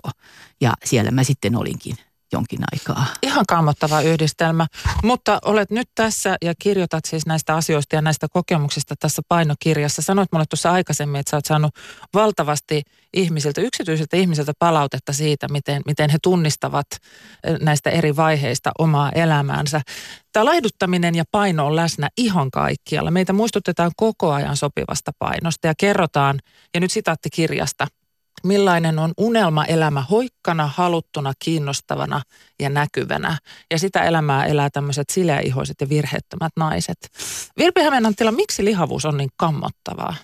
Ja 0.61 0.73
siellä 0.85 1.11
mä 1.11 1.23
sitten 1.23 1.55
olinkin 1.55 1.95
jonkin 2.31 2.59
aikaa. 2.71 3.05
Ihan 3.23 3.45
kammottava 3.47 4.01
yhdistelmä, 4.01 4.67
mutta 5.03 5.39
olet 5.45 5.71
nyt 5.71 5.89
tässä 5.95 6.37
ja 6.41 6.53
kirjoitat 6.59 7.05
siis 7.05 7.25
näistä 7.25 7.55
asioista 7.55 7.95
ja 7.95 8.01
näistä 8.01 8.27
kokemuksista 8.31 8.95
tässä 8.99 9.21
painokirjassa. 9.27 10.01
Sanoit 10.01 10.31
mulle 10.31 10.45
tuossa 10.49 10.71
aikaisemmin, 10.71 11.19
että 11.19 11.29
sä 11.29 11.37
oot 11.37 11.45
saanut 11.45 11.75
valtavasti 12.13 12.81
ihmisiltä, 13.13 13.61
yksityisiltä 13.61 14.17
ihmisiltä 14.17 14.51
palautetta 14.59 15.13
siitä, 15.13 15.47
miten, 15.47 15.81
miten 15.85 16.09
he 16.09 16.17
tunnistavat 16.23 16.87
eh, 17.43 17.59
näistä 17.59 17.89
eri 17.89 18.15
vaiheista 18.15 18.71
omaa 18.79 19.09
elämäänsä. 19.09 19.81
Tämä 20.33 20.45
laihduttaminen 20.45 21.15
ja 21.15 21.23
paino 21.31 21.65
on 21.65 21.75
läsnä 21.75 22.09
ihan 22.17 22.51
kaikkialla. 22.51 23.11
Meitä 23.11 23.33
muistutetaan 23.33 23.91
koko 23.97 24.31
ajan 24.31 24.57
sopivasta 24.57 25.11
painosta 25.19 25.67
ja 25.67 25.73
kerrotaan, 25.77 26.39
ja 26.73 26.79
nyt 26.79 26.91
sitaatti 26.91 27.29
kirjasta– 27.29 27.87
millainen 28.43 28.99
on 28.99 29.13
unelmaelämä 29.17 30.01
hoikkana, 30.01 30.67
haluttuna, 30.75 31.33
kiinnostavana 31.39 32.21
ja 32.59 32.69
näkyvänä. 32.69 33.37
Ja 33.71 33.79
sitä 33.79 34.03
elämää 34.03 34.45
elää 34.45 34.69
tämmöiset 34.69 35.09
sileäihoiset 35.09 35.75
ja 35.81 35.89
virheettömät 35.89 36.51
naiset. 36.55 36.97
Virpi 37.57 37.81
Hämeenanttila, 37.81 38.31
miksi 38.31 38.65
lihavuus 38.65 39.05
on 39.05 39.17
niin 39.17 39.29
kammottavaa? 39.37 40.15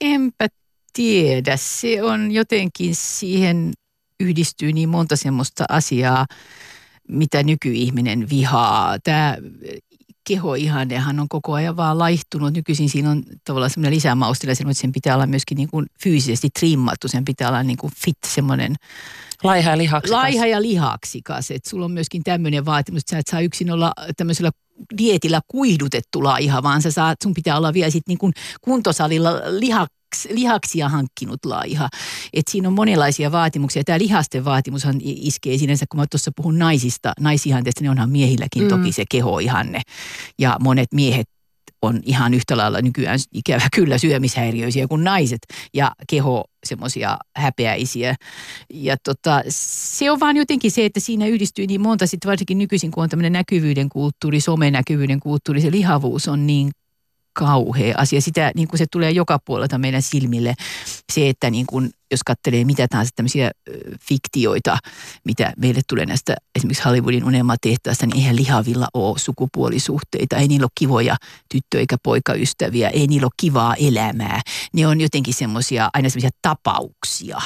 Enpä 0.00 0.48
tiedä. 0.92 1.56
Se 1.56 2.02
on 2.02 2.32
jotenkin 2.32 2.94
siihen 2.94 3.72
yhdistyy 4.20 4.72
niin 4.72 4.88
monta 4.88 5.16
semmoista 5.16 5.64
asiaa, 5.68 6.26
mitä 7.08 7.42
nykyihminen 7.42 8.30
vihaa. 8.30 8.98
Tämä 9.04 9.36
kehoihannehan 10.24 11.20
on 11.20 11.28
koko 11.28 11.52
ajan 11.52 11.76
vaan 11.76 11.98
laihtunut. 11.98 12.54
Nykyisin 12.54 12.88
siinä 12.88 13.10
on 13.10 13.22
tavallaan 13.44 13.70
semmoinen 13.70 13.94
lisämaustila, 13.94 14.52
että 14.52 14.64
sen 14.72 14.92
pitää 14.92 15.14
olla 15.14 15.26
myöskin 15.26 15.56
niin 15.56 15.70
kuin 15.70 15.86
fyysisesti 16.02 16.48
trimmattu, 16.58 17.08
sen 17.08 17.24
pitää 17.24 17.48
olla 17.48 17.62
niin 17.62 17.76
kuin 17.76 17.92
fit 18.04 18.18
semmoinen 18.26 18.76
Laiha 19.44 19.70
ja 19.70 19.78
lihaksikas. 19.78 20.16
laiha 20.16 20.46
ja 20.46 20.62
lihaksikas. 20.62 21.50
Että 21.50 21.70
sulla 21.70 21.84
on 21.84 21.90
myöskin 21.90 22.22
tämmöinen 22.24 22.64
vaatimus, 22.64 23.00
että 23.00 23.10
sä 23.10 23.18
et 23.18 23.26
saa 23.26 23.40
yksin 23.40 23.70
olla 23.70 23.92
tämmöisellä 24.16 24.50
dietillä 24.98 25.40
kuihdutettu 25.48 26.24
laiha, 26.24 26.62
vaan 26.62 26.82
sä 26.82 26.90
saat, 26.90 27.18
sun 27.22 27.34
pitää 27.34 27.56
olla 27.56 27.72
vielä 27.72 27.90
sit 27.90 28.08
niin 28.08 28.18
kuin 28.18 28.32
kuntosalilla 28.60 29.30
lihaks, 30.14 30.28
lihaksia 30.54 30.88
hankkinut 30.88 31.44
laiha. 31.44 31.88
Et 32.32 32.44
siinä 32.50 32.68
on 32.68 32.74
monenlaisia 32.74 33.32
vaatimuksia. 33.32 33.84
Tämä 33.84 33.98
lihasten 33.98 34.44
vaatimushan 34.44 34.96
iskee 35.02 35.58
sinänsä, 35.58 35.86
kun 35.88 36.00
mä 36.00 36.06
tuossa 36.10 36.30
puhun 36.36 36.58
naisista, 36.58 37.12
naisihanteesta, 37.20 37.80
niin 37.80 37.90
onhan 37.90 38.10
miehilläkin 38.10 38.62
mm. 38.62 38.68
toki 38.68 38.92
se 38.92 39.04
kehoihanne. 39.10 39.80
Ja 40.38 40.56
monet 40.60 40.92
miehet 40.92 41.28
on 41.82 42.00
ihan 42.04 42.34
yhtä 42.34 42.56
lailla 42.56 42.80
nykyään 42.80 43.18
ikävä 43.32 43.68
kyllä 43.74 43.98
syömishäiriöisiä 43.98 44.86
kuin 44.88 45.04
naiset 45.04 45.40
ja 45.74 45.92
keho 46.08 46.44
semmoisia 46.66 47.18
häpeäisiä. 47.36 48.14
Ja 48.70 48.96
tota, 49.04 49.42
se 49.48 50.10
on 50.10 50.20
vaan 50.20 50.36
jotenkin 50.36 50.70
se, 50.70 50.84
että 50.84 51.00
siinä 51.00 51.26
yhdistyy 51.26 51.66
niin 51.66 51.80
monta, 51.80 52.06
sitten 52.06 52.28
varsinkin 52.30 52.58
nykyisin, 52.58 52.90
kun 52.90 53.02
on 53.02 53.08
tämmöinen 53.08 53.32
näkyvyyden 53.32 53.88
kulttuuri, 53.88 54.40
somenäkyvyyden 54.40 55.20
kulttuuri, 55.20 55.60
se 55.60 55.70
lihavuus 55.70 56.28
on 56.28 56.46
niin 56.46 56.70
kauhea 57.34 57.94
asia. 57.98 58.20
Sitä 58.20 58.52
niin 58.54 58.68
kuin 58.68 58.78
se 58.78 58.86
tulee 58.90 59.10
joka 59.10 59.38
puolelta 59.44 59.78
meidän 59.78 60.02
silmille. 60.02 60.54
Se, 61.12 61.28
että 61.28 61.50
niin 61.50 61.66
kuin, 61.66 61.90
jos 62.10 62.20
katselee 62.26 62.64
mitä 62.64 62.88
tahansa 62.88 63.12
tämmöisiä 63.16 63.50
fiktioita, 64.00 64.78
mitä 65.24 65.52
meille 65.56 65.80
tulee 65.88 66.06
näistä 66.06 66.36
esimerkiksi 66.56 66.84
Hollywoodin 66.84 67.24
unelmatehtaasta, 67.24 68.06
niin 68.06 68.16
eihän 68.16 68.36
lihavilla 68.36 68.88
ole 68.94 69.18
sukupuolisuhteita. 69.18 70.36
Ei 70.36 70.48
niillä 70.48 70.64
ole 70.64 70.70
kivoja 70.74 71.16
tyttö- 71.48 71.78
eikä 71.78 71.96
poikaystäviä. 72.02 72.88
Ei 72.88 73.06
niillä 73.06 73.24
ole 73.24 73.32
kivaa 73.36 73.74
elämää. 73.74 74.40
Ne 74.72 74.86
on 74.86 75.00
jotenkin 75.00 75.34
semmoisia, 75.34 75.90
aina 75.94 76.08
semmoisia 76.08 76.30
tapauksia. 76.42 77.38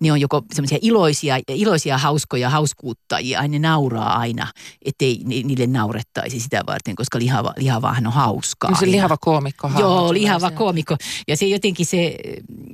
Ne 0.00 0.12
on 0.12 0.20
joko 0.20 0.42
semmoisia 0.52 0.78
iloisia, 0.82 1.38
iloisia, 1.48 1.98
hauskoja 1.98 2.50
hauskuuttajia. 2.50 3.40
Aina 3.40 3.52
ne 3.52 3.58
nauraa 3.58 4.18
aina, 4.18 4.46
ettei 4.84 5.20
ni- 5.24 5.42
niille 5.42 5.66
naurettaisi 5.66 6.40
sitä 6.40 6.60
varten, 6.66 6.96
koska 6.96 7.18
lihava, 7.18 7.52
lihavahan 7.56 8.06
on 8.06 8.12
hauskaa. 8.12 8.74
Se 8.80 8.86
lihava 8.86 9.16
koomikko. 9.20 9.70
Joo, 9.78 10.12
lihava 10.12 10.50
koomikko. 10.50 10.96
Ja 11.28 11.36
se 11.36 11.46
jotenkin 11.46 11.86
se, 11.86 12.16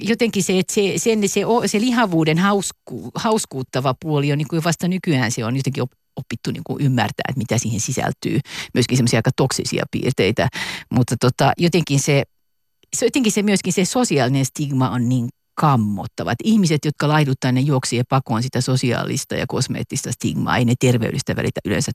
jotenkin 0.01 0.43
se, 0.43 0.59
että 0.59 0.75
se, 0.75 0.93
sen, 0.97 1.29
se, 1.41 1.69
se 1.69 1.81
lihavuuden 1.81 2.39
hausku, 2.39 3.11
hauskuuttava 3.15 3.95
puoli 4.03 4.33
on 4.33 4.39
niin 4.39 4.49
kuin 4.49 4.65
vasta 4.65 4.89
nykyään 4.89 5.33
se 5.33 5.45
on 5.45 5.57
jotenkin 5.57 5.83
op- 5.83 5.93
opittu 6.17 6.51
niin 6.51 6.63
kuin 6.65 6.85
ymmärtää, 6.85 7.25
että 7.29 7.39
mitä 7.39 7.59
siihen 7.59 7.81
sisältyy. 7.81 8.41
Myöskin 8.75 8.97
semmoisia 8.97 9.19
aika 9.19 9.31
toksisia 9.37 9.85
piirteitä. 9.91 10.49
Mutta 10.91 11.17
tota, 11.21 11.53
jotenkin 11.59 12.01
se, 12.01 12.23
se, 12.97 13.07
jotenkin 13.07 13.33
se 13.33 13.43
myöskin 13.43 13.73
se 13.73 13.85
sosiaalinen 13.85 14.45
stigma 14.45 14.91
on 14.91 15.09
niin 15.09 15.29
kammottava. 15.55 16.33
Että 16.33 16.45
ihmiset, 16.45 16.85
jotka 16.85 17.09
laiduttaa, 17.09 17.53
ne 17.53 17.61
juoksee 17.61 18.03
pakoon 18.09 18.43
sitä 18.43 18.61
sosiaalista 18.61 19.35
ja 19.35 19.47
kosmeettista 19.49 20.13
stigmaa. 20.13 20.57
Ei 20.57 20.65
ne 20.65 20.75
terveydestä 20.81 21.37
välitä 21.37 21.61
yleensä 21.65 21.93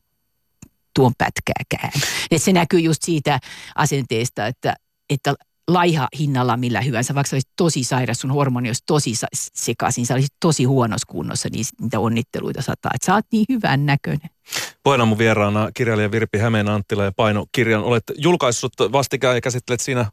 tuon 0.95 1.13
pätkääkään. 1.17 2.01
Et 2.31 2.41
se 2.41 2.53
näkyy 2.53 2.79
just 2.79 3.03
siitä 3.03 3.39
asenteesta, 3.75 4.47
että, 4.47 4.75
että 5.09 5.33
laiha 5.67 6.07
hinnalla 6.19 6.57
millä 6.57 6.81
hyvänsä, 6.81 7.15
vaikka 7.15 7.29
sä 7.29 7.35
olisit 7.35 7.51
tosi 7.55 7.83
sairas, 7.83 8.19
sun 8.19 8.31
hormoni 8.31 8.69
olisi 8.69 8.83
tosi 8.85 9.13
sekaisin, 9.33 10.05
sä 10.05 10.13
olisit 10.13 10.33
tosi 10.39 10.63
huonossa 10.63 11.07
kunnossa, 11.07 11.49
niin 11.51 11.65
niitä 11.81 11.99
onnitteluita 11.99 12.61
sataa. 12.61 12.91
Että 12.95 13.05
sä 13.05 13.15
oot 13.15 13.25
niin 13.31 13.45
hyvän 13.49 13.85
näköinen. 13.85 14.29
Puheena 14.83 15.05
mun 15.05 15.17
vieraana 15.17 15.71
kirjailija 15.73 16.11
Virpi 16.11 16.37
Hämeen 16.37 16.69
Anttila 16.69 17.03
ja 17.03 17.11
painokirjan. 17.15 17.83
Olet 17.83 18.03
julkaissut 18.17 18.73
vastikään 18.91 19.35
ja 19.35 19.41
käsittelet 19.41 19.81
siinä 19.81 20.05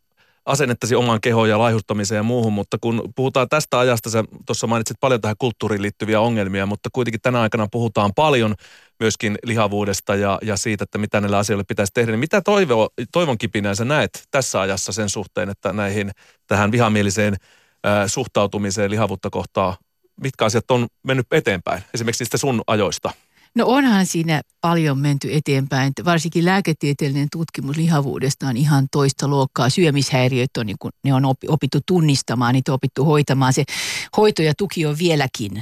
asennettasi 0.45 0.95
omaan 0.95 1.21
kehoon 1.21 1.49
ja 1.49 1.59
laihuttamiseen 1.59 2.17
ja 2.17 2.23
muuhun, 2.23 2.53
mutta 2.53 2.77
kun 2.81 3.13
puhutaan 3.17 3.49
tästä 3.49 3.79
ajasta, 3.79 4.11
sä 4.11 4.25
tuossa 4.47 4.67
mainitsit 4.67 4.97
paljon 5.01 5.21
tähän 5.21 5.37
kulttuuriin 5.39 5.83
liittyviä 5.83 6.21
ongelmia, 6.21 6.67
mutta 6.67 6.89
kuitenkin 6.93 7.21
tänä 7.21 7.41
aikana 7.41 7.67
puhutaan 7.73 8.11
paljon 8.17 8.55
myöskin 9.01 9.39
lihavuudesta 9.45 10.15
ja, 10.15 10.39
ja 10.43 10.57
siitä, 10.57 10.85
että 10.85 10.99
mitä 10.99 11.21
näille 11.21 11.37
asioille 11.37 11.65
pitäisi 11.69 11.93
tehdä. 11.95 12.13
Niin 12.13 12.21
mitä 12.21 12.41
toivo, 12.41 12.89
toivon 13.13 13.39
kipinää 13.39 13.75
sä 13.75 13.85
näet 13.85 14.25
tässä 14.31 14.61
ajassa 14.61 14.93
sen 14.93 15.09
suhteen, 15.09 15.49
että 15.49 15.73
näihin 15.73 16.11
tähän 16.47 16.73
vihamieliseen 16.73 17.37
ää, 17.85 18.09
suhtautumiseen 18.09 18.91
lihavuutta 18.91 19.31
kohtaan, 19.31 19.77
mitkä 20.21 20.45
asiat 20.45 20.71
on 20.71 20.87
mennyt 21.03 21.27
eteenpäin, 21.31 21.83
esimerkiksi 21.95 22.25
niistä 22.25 22.37
sun 22.37 22.63
ajoista? 22.67 23.11
No 23.55 23.67
onhan 23.67 24.07
siinä 24.07 24.43
paljon 24.61 24.99
menty 24.99 25.29
eteenpäin. 25.33 25.93
Varsinkin 26.05 26.45
lääketieteellinen 26.45 27.29
tutkimus 27.33 27.77
lihavuudesta 27.77 28.47
on 28.47 28.57
ihan 28.57 28.87
toista 28.93 29.29
luokkaa. 29.29 29.71
Syömishäiriöt 29.71 30.57
on, 30.59 30.67
niin 30.67 30.77
kuin, 30.79 30.93
ne 31.05 31.15
on 31.15 31.25
opi- 31.25 31.49
opittu 31.49 31.79
tunnistamaan, 31.87 32.55
niitä 32.55 32.73
on 32.73 32.75
opittu 32.75 33.05
hoitamaan. 33.05 33.53
Se 33.53 33.65
hoito 34.17 34.43
ja 34.43 34.53
tuki 34.59 34.87
on 34.87 34.99
vieläkin 34.99 35.61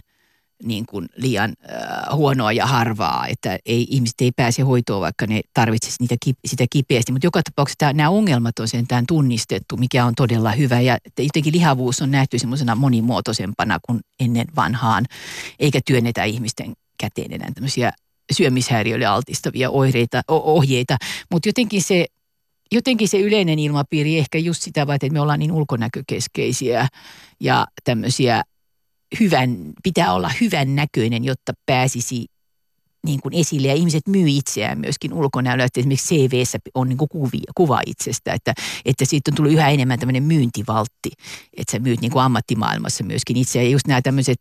niin 0.63 0.87
kuin 0.87 1.07
liian 1.17 1.55
äh, 1.71 2.17
huonoa 2.17 2.53
ja 2.53 2.67
harvaa, 2.67 3.27
että 3.27 3.59
ei, 3.67 3.87
ihmiset 3.91 4.21
ei 4.21 4.33
pääse 4.33 4.63
hoitoon, 4.63 5.01
vaikka 5.01 5.27
ne 5.27 5.41
tarvitsisi 5.55 5.97
niitä, 6.01 6.17
sitä 6.47 6.65
kipeästi. 6.71 7.13
Mutta 7.13 7.27
joka 7.27 7.43
tapauksessa 7.43 7.79
tämä, 7.79 7.93
nämä 7.93 8.11
ongelmat 8.11 8.59
on 8.59 8.69
sentään 8.69 9.05
tunnistettu, 9.09 9.77
mikä 9.77 10.05
on 10.05 10.15
todella 10.15 10.51
hyvä. 10.51 10.81
Ja 10.81 10.99
jotenkin 11.19 11.53
lihavuus 11.53 12.03
on 12.03 12.11
nähty 12.11 12.39
semmoisena 12.39 12.75
monimuotoisempana 12.75 13.79
kuin 13.87 14.01
ennen 14.21 14.47
vanhaan, 14.57 15.05
eikä 15.59 15.81
työnnetä 15.87 16.25
ihmisten 16.25 16.73
käteen 16.99 17.33
enää 17.33 17.51
tämmöisiä 17.55 17.93
syömishäiriöille 18.33 19.07
altistavia 19.07 19.71
oireita, 19.71 20.23
ohjeita. 20.29 20.97
Mutta 21.31 21.49
jotenkin 21.49 21.83
se, 21.83 22.07
jotenkin 22.73 23.09
se 23.09 23.21
yleinen 23.21 23.59
ilmapiiri 23.59 24.19
ehkä 24.19 24.39
just 24.39 24.63
sitä 24.63 24.87
että 24.95 25.11
me 25.11 25.21
ollaan 25.21 25.39
niin 25.39 25.53
ulkonäkökeskeisiä 25.53 26.89
ja 27.41 27.67
tämmöisiä 27.85 28.43
hyvän, 29.21 29.73
pitää 29.83 30.13
olla 30.15 30.31
hyvän 30.41 30.77
näköinen, 30.77 31.25
jotta 31.25 31.53
pääsisi 31.67 32.27
niin 33.07 33.21
kuin 33.21 33.35
esille 33.35 33.69
ja 33.69 33.75
ihmiset 33.75 34.09
myy 34.09 34.25
itseään 34.29 34.79
myöskin 34.81 35.13
ulkonäöllä, 35.13 35.65
että 35.65 35.81
esimerkiksi 35.81 36.15
CVssä 36.29 36.59
on 36.75 36.89
niin 36.89 36.99
kuin 36.99 37.09
kuvia, 37.09 37.53
kuva 37.55 37.81
itsestä, 37.87 38.33
että, 38.33 38.55
että 38.85 39.05
siitä 39.05 39.31
on 39.31 39.35
tullut 39.35 39.53
yhä 39.53 39.69
enemmän 39.71 39.99
tämmöinen 39.99 40.23
myyntivaltti, 40.23 41.11
että 41.57 41.73
sä 41.73 41.79
myyt 41.79 42.01
niin 42.01 42.13
kuin 42.13 42.23
ammattimaailmassa 42.23 43.05
myöskin 43.05 43.37
itseä 43.37 43.63
ja 43.63 43.69
just 43.69 43.87
nämä 43.87 44.03
tämmöiset 44.03 44.39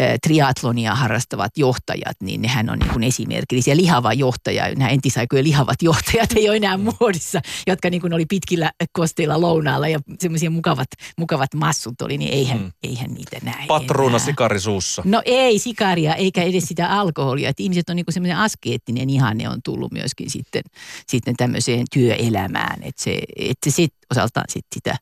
äh, 0.00 0.06
triatlonia 0.22 0.94
harrastavat 0.94 1.52
johtajat, 1.58 2.16
niin 2.22 2.42
nehän 2.42 2.70
on 2.70 2.78
niin 2.78 2.90
kuin 2.92 3.02
esimerkillisiä. 3.04 3.76
Lihava 3.76 4.12
johtaja, 4.12 4.74
nämä 4.74 4.90
entisaikojen 4.90 5.44
lihavat 5.44 5.82
johtajat 5.82 6.32
ei 6.36 6.48
ole 6.48 6.56
enää 6.56 6.76
muodissa, 6.76 7.40
jotka 7.66 7.90
niin 7.90 8.00
kuin 8.00 8.12
oli 8.12 8.26
pitkillä 8.26 8.70
kosteilla 8.92 9.40
lounaalla 9.40 9.88
ja 9.88 9.98
semmoisia 10.18 10.50
mukavat, 10.50 10.88
mukavat 11.18 11.54
massut 11.54 12.02
oli, 12.02 12.18
niin 12.18 12.32
eihän, 12.32 12.56
Mm. 12.58 12.64
mm. 12.64 12.72
eihän 12.82 13.10
niitä 13.14 13.36
näe 13.42 13.66
Patruuna 13.68 14.16
enää. 14.16 14.26
sikarisuussa. 14.26 15.02
No 15.04 15.22
ei 15.24 15.58
sikaria, 15.58 16.14
eikä 16.14 16.42
edes 16.42 16.64
sitä 16.64 16.88
alkoholia. 16.90 17.48
Että 17.48 17.62
ihmiset 17.62 17.90
on 17.90 17.95
niinku 17.96 18.12
semmoinen 18.12 18.38
askeettinen 18.38 19.10
ihanne 19.10 19.48
on 19.48 19.60
tullut 19.64 19.92
myöskin 19.92 20.30
sitten, 20.30 20.62
sitten 21.06 21.36
tämmöiseen 21.36 21.86
työelämään. 21.92 22.82
Että 22.82 23.02
se, 23.02 23.18
et 23.36 23.56
se 23.64 23.70
sit 23.70 23.94
osaltaan 24.10 24.44
sit 24.48 24.66
sitä 24.74 24.96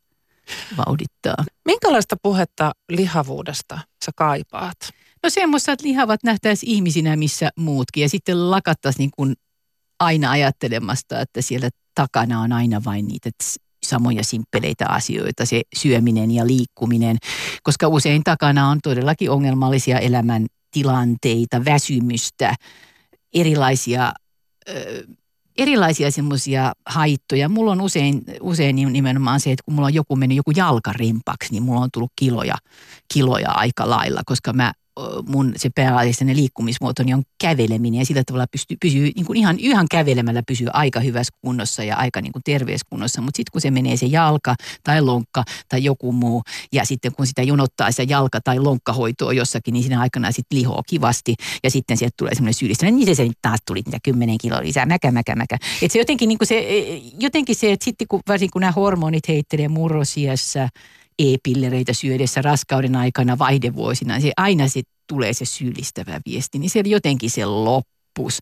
vauhdittaa. 0.76 1.44
Minkälaista 1.64 2.16
puhetta 2.22 2.72
lihavuudesta 2.88 3.78
sä 4.04 4.12
kaipaat? 4.16 4.76
No 5.22 5.30
semmoista, 5.30 5.72
että 5.72 5.86
lihavat 5.86 6.22
nähtäisiin 6.24 6.72
ihmisinä 6.72 7.16
missä 7.16 7.50
muutkin. 7.58 8.02
Ja 8.02 8.08
sitten 8.08 8.50
lakattaisiin 8.50 8.98
niin 8.98 9.10
kuin 9.16 9.34
aina 10.00 10.30
ajattelemasta, 10.30 11.20
että 11.20 11.42
siellä 11.42 11.68
takana 11.94 12.40
on 12.40 12.52
aina 12.52 12.84
vain 12.84 13.06
niitä 13.06 13.30
samoja 13.86 14.24
simppeleitä 14.24 14.86
asioita, 14.88 15.46
se 15.46 15.62
syöminen 15.76 16.30
ja 16.30 16.46
liikkuminen, 16.46 17.16
koska 17.62 17.88
usein 17.88 18.24
takana 18.24 18.68
on 18.68 18.78
todellakin 18.82 19.30
ongelmallisia 19.30 19.98
elämäntilanteita, 20.74 21.64
väsymystä, 21.64 22.54
erilaisia, 23.34 24.12
erilaisia 25.58 26.10
semmoisia 26.10 26.72
haittoja. 26.86 27.48
Mulla 27.48 27.72
on 27.72 27.80
usein, 27.80 28.22
usein 28.40 28.76
nimenomaan 28.76 29.40
se, 29.40 29.52
että 29.52 29.62
kun 29.64 29.74
mulla 29.74 29.86
on 29.86 29.94
joku 29.94 30.16
mennyt 30.16 30.36
joku 30.36 30.50
jalkarempaksi, 30.50 31.52
niin 31.52 31.62
mulla 31.62 31.80
on 31.80 31.90
tullut 31.92 32.12
kiloja, 32.16 32.54
kiloja 33.14 33.50
aika 33.50 33.90
lailla, 33.90 34.20
koska 34.26 34.52
mä 34.52 34.72
mun 35.28 35.52
se 35.56 35.70
pääasiallinen 35.74 36.36
liikkumismuotoni 36.36 37.14
on 37.14 37.22
käveleminen 37.40 37.98
ja 37.98 38.06
sillä 38.06 38.22
tavalla 38.26 38.46
pystyy, 38.52 38.76
pysyy 38.80 39.10
niin 39.16 39.26
kuin 39.26 39.36
ihan, 39.36 39.56
ihan 39.58 39.86
kävelemällä 39.90 40.42
pysyy 40.48 40.66
aika 40.72 41.00
hyvässä 41.00 41.34
kunnossa 41.40 41.84
ja 41.84 41.96
aika 41.96 42.20
niin 42.20 42.32
kuin 42.32 42.42
terveessä 42.44 42.86
kunnossa. 42.90 43.20
Mutta 43.20 43.36
sitten 43.36 43.52
kun 43.52 43.60
se 43.60 43.70
menee 43.70 43.96
se 43.96 44.06
jalka 44.06 44.54
tai 44.84 45.00
lonkka 45.00 45.44
tai 45.68 45.84
joku 45.84 46.12
muu 46.12 46.42
ja 46.72 46.84
sitten 46.84 47.12
kun 47.12 47.26
sitä 47.26 47.42
jonottaa 47.42 47.92
se 47.92 48.02
jalka 48.02 48.40
tai 48.40 48.58
lonkkahoitoa 48.58 49.32
jossakin, 49.32 49.72
niin 49.72 49.82
siinä 49.82 50.00
aikana 50.00 50.32
sitten 50.32 50.58
lihoo 50.58 50.82
kivasti 50.86 51.34
ja 51.64 51.70
sitten 51.70 51.96
sieltä 51.96 52.14
tulee 52.16 52.34
semmoinen 52.34 52.54
syyllistäminen, 52.54 52.98
niin 52.98 53.06
se, 53.06 53.14
se 53.14 53.30
taas 53.42 53.60
tuli 53.66 53.82
niitä 53.86 53.98
kymmenen 54.02 54.38
kiloa 54.38 54.60
lisää, 54.62 54.86
mäkä, 54.86 55.10
mäkä, 55.10 55.36
mäkä. 55.36 55.58
Et 55.82 55.92
se 55.92 55.98
jotenkin, 55.98 56.28
niin 56.28 56.38
kuin 56.38 56.48
se, 56.48 56.66
jotenkin 57.18 57.56
se, 57.56 57.72
että 57.72 57.84
sitten 57.84 58.08
kun, 58.08 58.20
varsinkin 58.28 58.52
kun 58.52 58.60
nämä 58.60 58.72
hormonit 58.72 59.28
heittelee 59.28 59.68
murrosiässä, 59.68 60.68
e-pillereitä 61.18 61.92
syödessä 61.92 62.42
raskauden 62.42 62.96
aikana, 62.96 63.38
vaihdevuosina, 63.38 64.20
se 64.20 64.32
aina 64.36 64.68
se 64.68 64.82
tulee 65.06 65.32
se 65.32 65.44
syyllistävä 65.44 66.20
viesti, 66.26 66.58
niin 66.58 66.70
se 66.70 66.82
jotenkin 66.84 67.30
se 67.30 67.44
loppu 67.44 67.94
loppuus. 68.18 68.38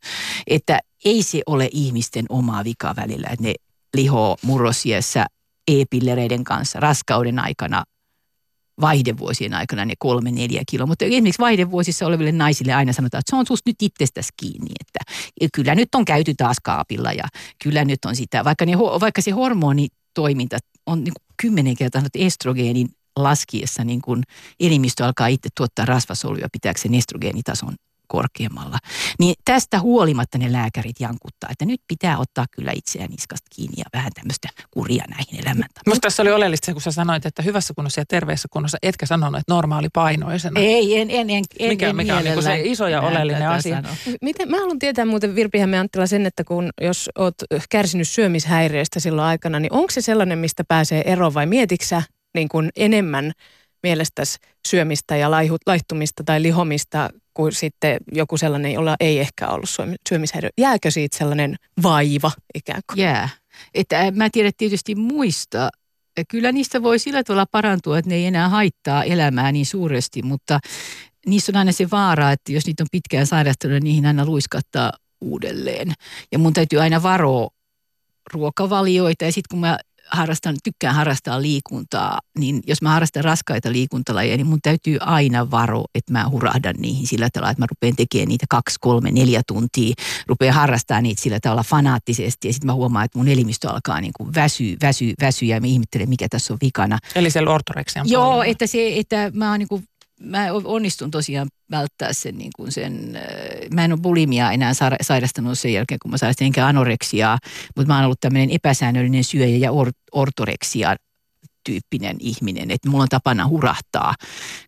Että 0.46 0.78
ei 1.04 1.22
se 1.22 1.42
ole 1.46 1.68
ihmisten 1.72 2.24
oma 2.28 2.64
vika 2.64 2.94
välillä, 2.96 3.28
että 3.32 3.44
ne 3.44 3.54
lihoo 3.96 4.36
murrosiessä 4.42 5.26
e-pillereiden 5.68 6.44
kanssa 6.44 6.80
raskauden 6.80 7.38
aikana 7.38 7.84
vaihdevuosien 8.80 9.54
aikana 9.54 9.84
ne 9.84 9.94
kolme, 9.98 10.30
neljä 10.30 10.62
kiloa. 10.70 10.86
Mutta 10.86 11.04
esimerkiksi 11.04 11.42
vaihdevuosissa 11.42 12.06
oleville 12.06 12.32
naisille 12.32 12.72
aina 12.72 12.92
sanotaan, 12.92 13.18
että 13.18 13.30
se 13.30 13.36
on 13.36 13.46
susta 13.46 13.70
nyt 13.70 13.82
itsestäsi 13.82 14.28
kiinni. 14.36 14.70
Että 14.80 15.14
kyllä 15.54 15.74
nyt 15.74 15.94
on 15.94 16.04
käyty 16.04 16.34
taas 16.34 16.56
kaapilla 16.62 17.12
ja 17.12 17.24
kyllä 17.62 17.84
nyt 17.84 18.04
on 18.04 18.16
sitä. 18.16 18.44
Vaikka, 18.44 18.66
ne, 18.66 18.78
vaikka 18.78 19.22
se 19.22 19.30
hormonitoiminta 19.30 20.58
on 20.86 21.04
niin 21.04 21.14
kuin 21.14 21.34
kymmenen 21.42 21.76
kertaa 21.76 22.02
estrogeenin 22.14 22.88
laskiessa 23.16 23.84
niin 23.84 24.02
kuin 24.02 24.22
elimistö 24.60 25.04
alkaa 25.04 25.26
itse 25.26 25.48
tuottaa 25.56 25.84
rasvasoluja 25.84 26.48
pitääkseen 26.52 26.94
estrogeenitason 26.94 27.74
korkeammalla. 28.12 28.78
Niin 29.18 29.34
tästä 29.44 29.80
huolimatta 29.80 30.38
ne 30.38 30.52
lääkärit 30.52 31.00
jankuttaa, 31.00 31.50
että 31.50 31.64
nyt 31.64 31.80
pitää 31.88 32.18
ottaa 32.18 32.46
kyllä 32.50 32.72
itseään 32.74 33.10
niskasta 33.10 33.46
kiinni 33.56 33.74
ja 33.76 33.84
vähän 33.92 34.12
tämmöistä 34.14 34.48
kuria 34.70 35.04
näihin 35.08 35.40
elämäntapoihin. 35.40 35.88
Musta 35.90 36.00
tässä 36.00 36.22
oli 36.22 36.32
oleellista 36.32 36.66
se, 36.66 36.72
kun 36.72 36.82
sä 36.82 36.90
sanoit, 36.90 37.26
että 37.26 37.42
hyvässä 37.42 37.74
kunnossa 37.74 38.00
ja 38.00 38.04
terveessä 38.08 38.48
kunnossa, 38.50 38.78
etkä 38.82 39.06
sanonut, 39.06 39.40
että 39.40 39.52
normaali 39.54 39.88
painoisena. 39.92 40.60
Ei, 40.60 41.00
en, 41.00 41.10
en, 41.10 41.30
en, 41.30 41.44
en 41.58 41.68
Mikä, 41.68 41.88
en 41.88 41.96
mikä 41.96 42.16
on 42.16 42.24
niin 42.24 42.42
se 42.42 42.60
iso 42.60 42.88
ja 42.88 43.00
oleellinen 43.00 43.48
asia? 43.48 43.82
Miten, 44.22 44.50
mä 44.50 44.58
haluan 44.58 44.78
tietää 44.78 45.04
muuten 45.04 45.34
Virpi 45.34 45.58
Anttila 45.62 46.06
sen, 46.06 46.26
että 46.26 46.44
kun 46.44 46.70
jos 46.80 47.10
oot 47.18 47.34
kärsinyt 47.70 48.08
syömishäiriöistä 48.08 49.00
silloin 49.00 49.28
aikana, 49.28 49.60
niin 49.60 49.72
onko 49.72 49.90
se 49.90 50.00
sellainen, 50.00 50.38
mistä 50.38 50.64
pääsee 50.68 51.02
eroon 51.06 51.34
vai 51.34 51.46
mietiksä 51.46 52.02
niin 52.34 52.48
kuin 52.48 52.70
enemmän 52.76 53.32
mielestäsi 53.82 54.38
syömistä 54.68 55.16
ja 55.16 55.30
laihtumista 55.66 56.22
tai 56.24 56.42
lihomista 56.42 57.10
kuin 57.34 57.52
sitten 57.52 57.96
joku 58.12 58.36
sellainen, 58.36 58.72
jolla 58.72 58.96
ei 59.00 59.18
ehkä 59.18 59.48
ollut 59.48 59.70
syömishäiriö. 60.08 60.50
Jääkö 60.58 60.90
siitä 60.90 61.18
sellainen 61.18 61.56
vaiva 61.82 62.30
ikään 62.54 62.82
kuin? 62.86 63.00
Jää. 63.00 63.28
Että 63.74 64.10
mä 64.10 64.28
tiedän 64.32 64.52
tietysti 64.56 64.94
muista. 64.94 65.70
Kyllä 66.28 66.52
niistä 66.52 66.82
voi 66.82 66.98
sillä 66.98 67.24
tavalla 67.24 67.46
parantua, 67.46 67.98
että 67.98 68.08
ne 68.08 68.14
ei 68.14 68.26
enää 68.26 68.48
haittaa 68.48 69.04
elämää 69.04 69.52
niin 69.52 69.66
suuresti, 69.66 70.22
mutta 70.22 70.60
niissä 71.26 71.52
on 71.52 71.56
aina 71.56 71.72
se 71.72 71.90
vaara, 71.90 72.32
että 72.32 72.52
jos 72.52 72.66
niitä 72.66 72.82
on 72.82 72.88
pitkään 72.92 73.26
sairastunut, 73.26 73.74
niin 73.74 73.84
niihin 73.84 74.06
aina 74.06 74.24
luiskattaa 74.24 74.92
uudelleen. 75.20 75.92
Ja 76.32 76.38
mun 76.38 76.52
täytyy 76.52 76.80
aina 76.80 77.02
varoa 77.02 77.48
ruokavalioita 78.32 79.24
ja 79.24 79.32
sitten 79.32 79.48
kun 79.50 79.60
mä 79.60 79.78
harrastan, 80.12 80.56
tykkään 80.64 80.94
harrastaa 80.94 81.42
liikuntaa, 81.42 82.20
niin 82.38 82.62
jos 82.66 82.82
mä 82.82 82.90
harrastan 82.90 83.24
raskaita 83.24 83.72
liikuntalajeja, 83.72 84.36
niin 84.36 84.46
mun 84.46 84.58
täytyy 84.62 84.96
aina 85.00 85.50
varo, 85.50 85.84
että 85.94 86.12
mä 86.12 86.28
hurahdan 86.28 86.74
niihin 86.78 87.06
sillä 87.06 87.28
tavalla, 87.32 87.50
että 87.50 87.62
mä 87.62 87.66
rupean 87.70 87.96
tekemään 87.96 88.28
niitä 88.28 88.46
kaksi, 88.50 88.76
kolme, 88.80 89.10
neljä 89.10 89.42
tuntia, 89.46 89.94
rupean 90.26 90.54
harrastaa 90.54 91.00
niitä 91.00 91.22
sillä 91.22 91.38
tavalla 91.40 91.62
fanaattisesti 91.62 92.48
ja 92.48 92.52
sitten 92.52 92.66
mä 92.66 92.74
huomaan, 92.74 93.04
että 93.04 93.18
mun 93.18 93.28
elimistö 93.28 93.70
alkaa 93.70 94.00
niin 94.00 94.12
kuin 94.16 94.34
väsyä, 94.34 94.76
väsyä, 94.82 95.14
väsyä 95.20 95.48
ja 95.48 95.60
mä 95.60 95.66
ihmettelen, 95.66 96.08
mikä 96.08 96.28
tässä 96.28 96.52
on 96.52 96.58
vikana. 96.62 96.98
Eli 97.14 97.30
siellä 97.30 97.50
ortoreksian 97.50 98.08
Joo, 98.08 98.24
puolella. 98.24 98.44
että, 98.44 98.66
se, 98.66 98.92
että 98.98 99.30
mä 99.34 99.50
oon 99.50 99.58
niin 99.58 99.68
kuin 99.68 99.84
mä 100.20 100.46
onnistun 100.64 101.10
tosiaan 101.10 101.48
välttää 101.70 102.12
sen, 102.12 102.38
niin 102.38 102.50
kuin 102.56 102.72
sen 102.72 103.16
äh, 103.16 103.22
mä 103.74 103.84
en 103.84 103.92
ole 103.92 104.00
bulimia 104.00 104.52
enää 104.52 104.72
sairastanut 105.02 105.58
sen 105.58 105.72
jälkeen, 105.72 105.98
kun 106.02 106.10
mä 106.10 106.18
sairastin 106.18 106.46
enkä 106.46 106.66
anoreksiaa, 106.66 107.38
mutta 107.76 107.92
mä 107.92 107.96
oon 107.96 108.04
ollut 108.04 108.20
tämmöinen 108.20 108.50
epäsäännöllinen 108.50 109.24
syöjä 109.24 109.56
ja 109.56 109.72
or, 109.72 109.90
ortoreksia 110.12 110.96
tyyppinen 111.64 112.16
ihminen, 112.20 112.70
että 112.70 112.88
mulla 112.88 113.02
on 113.02 113.08
tapana 113.08 113.48
hurahtaa 113.48 114.14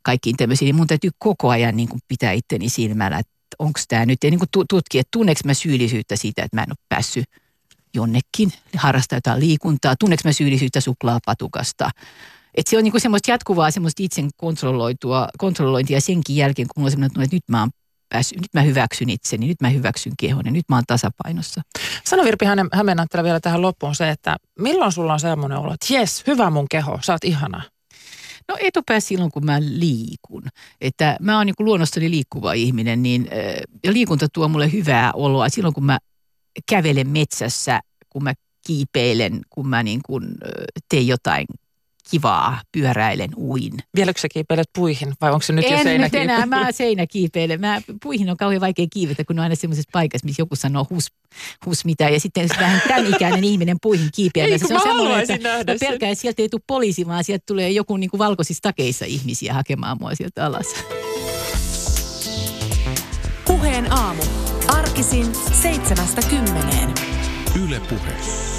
kaikkiin 0.02 0.36
tämmöisiin, 0.36 0.66
niin 0.66 0.76
mun 0.76 0.86
täytyy 0.86 1.10
koko 1.18 1.48
ajan 1.48 1.76
niin 1.76 1.88
kuin 1.88 2.00
pitää 2.08 2.32
itteni 2.32 2.68
silmällä, 2.68 3.18
että 3.18 3.32
onko 3.58 3.80
tämä 3.88 4.06
nyt, 4.06 4.18
ja 4.24 4.30
niin 4.30 4.38
kuin 4.38 4.66
tutkia, 4.68 5.00
että 5.00 5.08
tunneeko 5.12 5.40
mä 5.44 5.54
syyllisyyttä 5.54 6.16
siitä, 6.16 6.42
että 6.42 6.56
mä 6.56 6.62
en 6.62 6.70
ole 6.70 6.86
päässyt 6.88 7.24
jonnekin, 7.94 8.52
harrastaa 8.76 9.16
jotain 9.16 9.40
liikuntaa, 9.40 9.96
tunneeko 9.96 10.22
mä 10.24 10.32
syyllisyyttä 10.32 10.80
suklaapatukasta, 10.80 11.90
että 12.54 12.70
se 12.70 12.78
on 12.78 12.84
niinku 12.84 13.00
semmoista 13.00 13.30
jatkuvaa 13.30 13.70
semmoista 13.70 14.02
itsen 14.02 14.30
kontrolloitua, 14.36 15.28
kontrollointia 15.38 16.00
senkin 16.00 16.36
jälkeen, 16.36 16.68
kun 16.68 16.80
mulla 16.80 16.86
on 16.86 16.90
semmoinen, 16.90 17.24
että 17.24 17.36
nyt 17.36 17.48
mä 17.48 17.60
oon 17.60 17.70
päässyt, 18.08 18.38
nyt 18.38 18.54
mä 18.54 18.62
hyväksyn 18.62 19.10
itseni, 19.10 19.46
nyt 19.46 19.60
mä 19.60 19.68
hyväksyn 19.68 20.12
kehon 20.20 20.42
ja 20.44 20.50
nyt 20.50 20.64
mä 20.68 20.76
oon 20.76 20.84
tasapainossa. 20.86 21.62
Sano 22.04 22.24
Virpi 22.24 22.44
Hämeenanttila 22.72 23.24
vielä 23.24 23.40
tähän 23.40 23.62
loppuun 23.62 23.94
se, 23.94 24.10
että 24.10 24.36
milloin 24.58 24.92
sulla 24.92 25.12
on 25.12 25.20
semmoinen 25.20 25.58
olo, 25.58 25.74
että 25.74 25.94
jes, 25.94 26.24
hyvä 26.26 26.50
mun 26.50 26.66
keho, 26.70 26.98
sä 27.02 27.12
oot 27.12 27.24
ihana. 27.24 27.62
No 28.48 28.56
etupää 28.60 29.00
silloin, 29.00 29.30
kun 29.30 29.44
mä 29.44 29.60
liikun. 29.60 30.42
Että 30.80 31.16
mä 31.20 31.36
oon 31.36 31.46
niin 31.46 31.54
luonnostani 31.58 32.10
liikkuva 32.10 32.52
ihminen, 32.52 33.02
niin, 33.02 33.28
ja 33.84 33.92
liikunta 33.92 34.26
tuo 34.32 34.48
mulle 34.48 34.72
hyvää 34.72 35.12
oloa. 35.12 35.48
Silloin, 35.48 35.74
kun 35.74 35.84
mä 35.84 35.98
kävelen 36.68 37.08
metsässä, 37.08 37.80
kun 38.08 38.24
mä 38.24 38.34
kiipeilen, 38.66 39.40
kun 39.50 39.68
mä 39.68 39.82
niin 39.82 40.00
kuin 40.06 40.24
teen 40.88 41.06
jotain 41.06 41.46
kivaa, 42.10 42.60
pyöräilen, 42.72 43.30
uin. 43.36 43.72
Vieläkö 43.96 44.20
sä 44.20 44.28
kiipeilet 44.28 44.68
puihin 44.74 45.12
vai 45.20 45.30
onko 45.30 45.42
se 45.42 45.52
nyt 45.52 45.64
en 45.64 45.72
jo 45.72 45.82
seinäkiipeily? 45.82 46.26
nyt 46.26 46.34
enää, 46.38 46.46
mä 46.46 46.72
seinäkiipeilen. 46.72 47.60
Mä, 47.60 47.80
puihin 48.02 48.30
on 48.30 48.36
kauhean 48.36 48.60
vaikea 48.60 48.86
kiivetä, 48.92 49.24
kun 49.24 49.38
on 49.38 49.42
aina 49.42 49.54
semmoisessa 49.54 49.90
paikassa, 49.92 50.24
missä 50.24 50.42
joku 50.42 50.56
sanoo 50.56 50.86
hus, 50.90 51.06
hus 51.66 51.84
mitä. 51.84 52.08
Ja 52.08 52.20
sitten 52.20 52.42
jos 52.42 52.58
vähän 52.60 52.82
tämän 52.88 53.06
ikäinen 53.06 53.44
ihminen 53.44 53.76
puihin 53.82 54.08
kiipeää. 54.14 54.46
Ei, 54.46 54.58
se 54.58 54.74
on 54.74 54.80
semmoinen, 54.80 55.20
että 55.20 55.48
mä 55.48 55.74
pelkään, 55.80 56.12
että 56.12 56.22
sieltä 56.22 56.42
ei 56.42 56.48
tule 56.48 56.62
poliisi, 56.66 57.06
vaan 57.06 57.24
sieltä 57.24 57.44
tulee 57.46 57.70
joku 57.70 57.96
niin 57.96 58.10
kuin 58.10 58.18
valkoisissa 58.18 58.62
takeissa 58.62 59.04
ihmisiä 59.04 59.54
hakemaan 59.54 59.96
mua 60.00 60.14
sieltä 60.14 60.46
alas. 60.46 60.66
Puheen 63.46 63.92
aamu. 63.92 64.22
Arkisin 64.68 65.34
seitsemästä 65.62 66.22
kymmeneen. 66.30 66.94
Yle 67.64 67.80
Puhe. 67.80 68.53